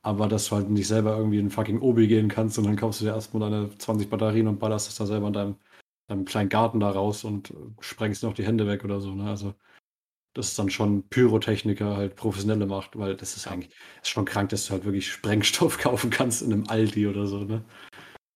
Aber 0.04 0.28
dass 0.28 0.50
du 0.50 0.56
halt 0.56 0.70
nicht 0.70 0.88
selber 0.88 1.18
irgendwie 1.18 1.40
in 1.40 1.50
fucking 1.50 1.80
Obi 1.80 2.08
gehen 2.08 2.28
kannst 2.28 2.58
und 2.58 2.66
dann 2.66 2.76
kaufst 2.76 3.02
du 3.02 3.06
dir 3.06 3.14
erstmal 3.14 3.50
deine 3.50 3.76
20 3.78 4.10
Batterien 4.10 4.48
und 4.48 4.60
ballerst 4.60 4.88
das 4.88 4.96
da 4.96 5.06
selber 5.06 5.28
in 5.28 5.34
deinem, 5.34 5.56
deinem 6.08 6.26
kleinen 6.26 6.50
Garten 6.50 6.80
da 6.80 6.92
raus 6.92 7.24
und 7.24 7.54
sprengst 7.80 8.24
noch 8.24 8.34
die 8.34 8.46
Hände 8.46 8.68
weg 8.68 8.84
oder 8.84 9.00
so. 9.00 9.14
Ne? 9.14 9.30
Also 9.30 9.54
das 10.34 10.56
dann 10.56 10.70
schon 10.70 11.08
Pyrotechniker 11.10 11.98
halt 11.98 12.16
professionelle 12.16 12.66
macht, 12.66 12.98
weil 12.98 13.16
das 13.16 13.36
ist 13.36 13.48
eigentlich 13.48 13.76
ist 14.02 14.10
schon 14.10 14.26
krank, 14.26 14.50
dass 14.50 14.66
du 14.66 14.74
halt 14.74 14.86
wirklich 14.86 15.12
Sprengstoff 15.12 15.78
kaufen 15.80 16.10
kannst 16.10 16.42
in 16.42 16.54
einem 16.54 16.68
Aldi 16.68 17.08
oder 17.08 17.28
so, 17.28 17.40
ne? 17.40 17.64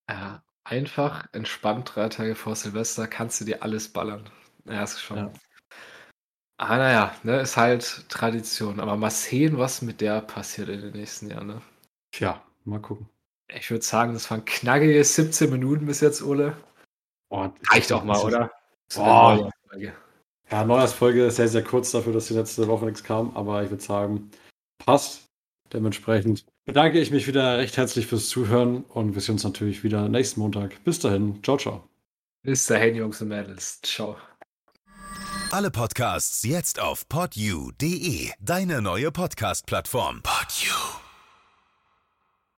Ja, 0.10 0.44
einfach 0.64 1.28
entspannt 1.32 1.92
drei 1.96 2.10
Tage 2.10 2.36
vor 2.36 2.56
Silvester 2.56 3.08
kannst 3.08 3.42
du 3.42 3.46
dir 3.46 3.64
alles 3.64 3.90
ballern. 3.90 4.30
Ja, 4.66 4.84
ist 4.84 5.02
schon. 5.02 5.18
Ja. 5.18 5.34
Ah, 6.58 6.78
naja, 6.78 7.16
ne, 7.24 7.42
ist 7.42 7.58
halt 7.58 8.06
Tradition. 8.10 8.80
Aber 8.80 8.96
mal 8.96 9.10
sehen, 9.10 9.58
was 9.58 9.82
mit 9.82 10.00
der 10.00 10.22
passiert 10.22 10.70
in 10.70 10.82
den 10.82 10.94
nächsten 10.94 11.30
Jahren, 11.30 11.48
ne? 11.48 11.62
Tja, 12.12 12.42
mal 12.64 12.80
gucken. 12.80 13.10
Ich 13.48 13.70
würde 13.70 13.84
sagen, 13.84 14.14
das 14.14 14.32
waren 14.32 14.46
knackige 14.46 15.04
17 15.04 15.52
Minuten 15.52 15.86
bis 15.86 16.00
jetzt, 16.02 16.24
Ole. 16.24 16.56
Oh, 17.30 17.50
Reicht 17.70 17.92
auch 17.92 18.04
mal, 18.04 18.20
oder? 18.20 18.52
Oh. 18.96 19.50
Ja, 20.52 20.64
Neujahrsfolge 20.64 21.26
ist 21.26 21.38
sehr, 21.38 21.48
sehr 21.48 21.64
kurz 21.64 21.92
dafür, 21.92 22.14
dass 22.14 22.28
die 22.28 22.34
letzte 22.36 22.68
Woche 22.68 22.86
nichts 22.86 23.04
kam, 23.04 23.36
aber 23.36 23.64
ich 23.64 23.70
würde 23.70 23.84
sagen, 23.84 24.30
passt. 24.78 25.22
Dementsprechend 25.74 26.46
bedanke 26.66 27.00
ich 27.00 27.10
mich 27.10 27.28
wieder 27.28 27.58
recht 27.58 27.76
herzlich 27.76 28.06
fürs 28.06 28.30
Zuhören 28.30 28.84
und 28.84 29.16
wir 29.16 29.22
sehen 29.22 29.34
uns 29.34 29.44
natürlich 29.44 29.84
wieder 29.84 30.08
nächsten 30.08 30.40
Montag. 30.40 30.84
Bis 30.84 31.00
dahin, 31.00 31.44
ciao, 31.44 31.58
ciao. 31.58 31.84
Bis 32.44 32.68
dahin, 32.68 32.96
Jungs 32.96 33.20
und 33.22 33.30
Mädels. 33.30 33.82
Ciao. 33.82 34.16
Alle 35.52 35.72
Podcasts 35.72 36.44
jetzt 36.44 36.80
auf 36.80 37.10
podyou.de, 37.10 38.30
deine 38.40 38.82
neue 38.82 39.12
Podcast-Plattform. 39.12 40.22
Podyou. 40.22 40.95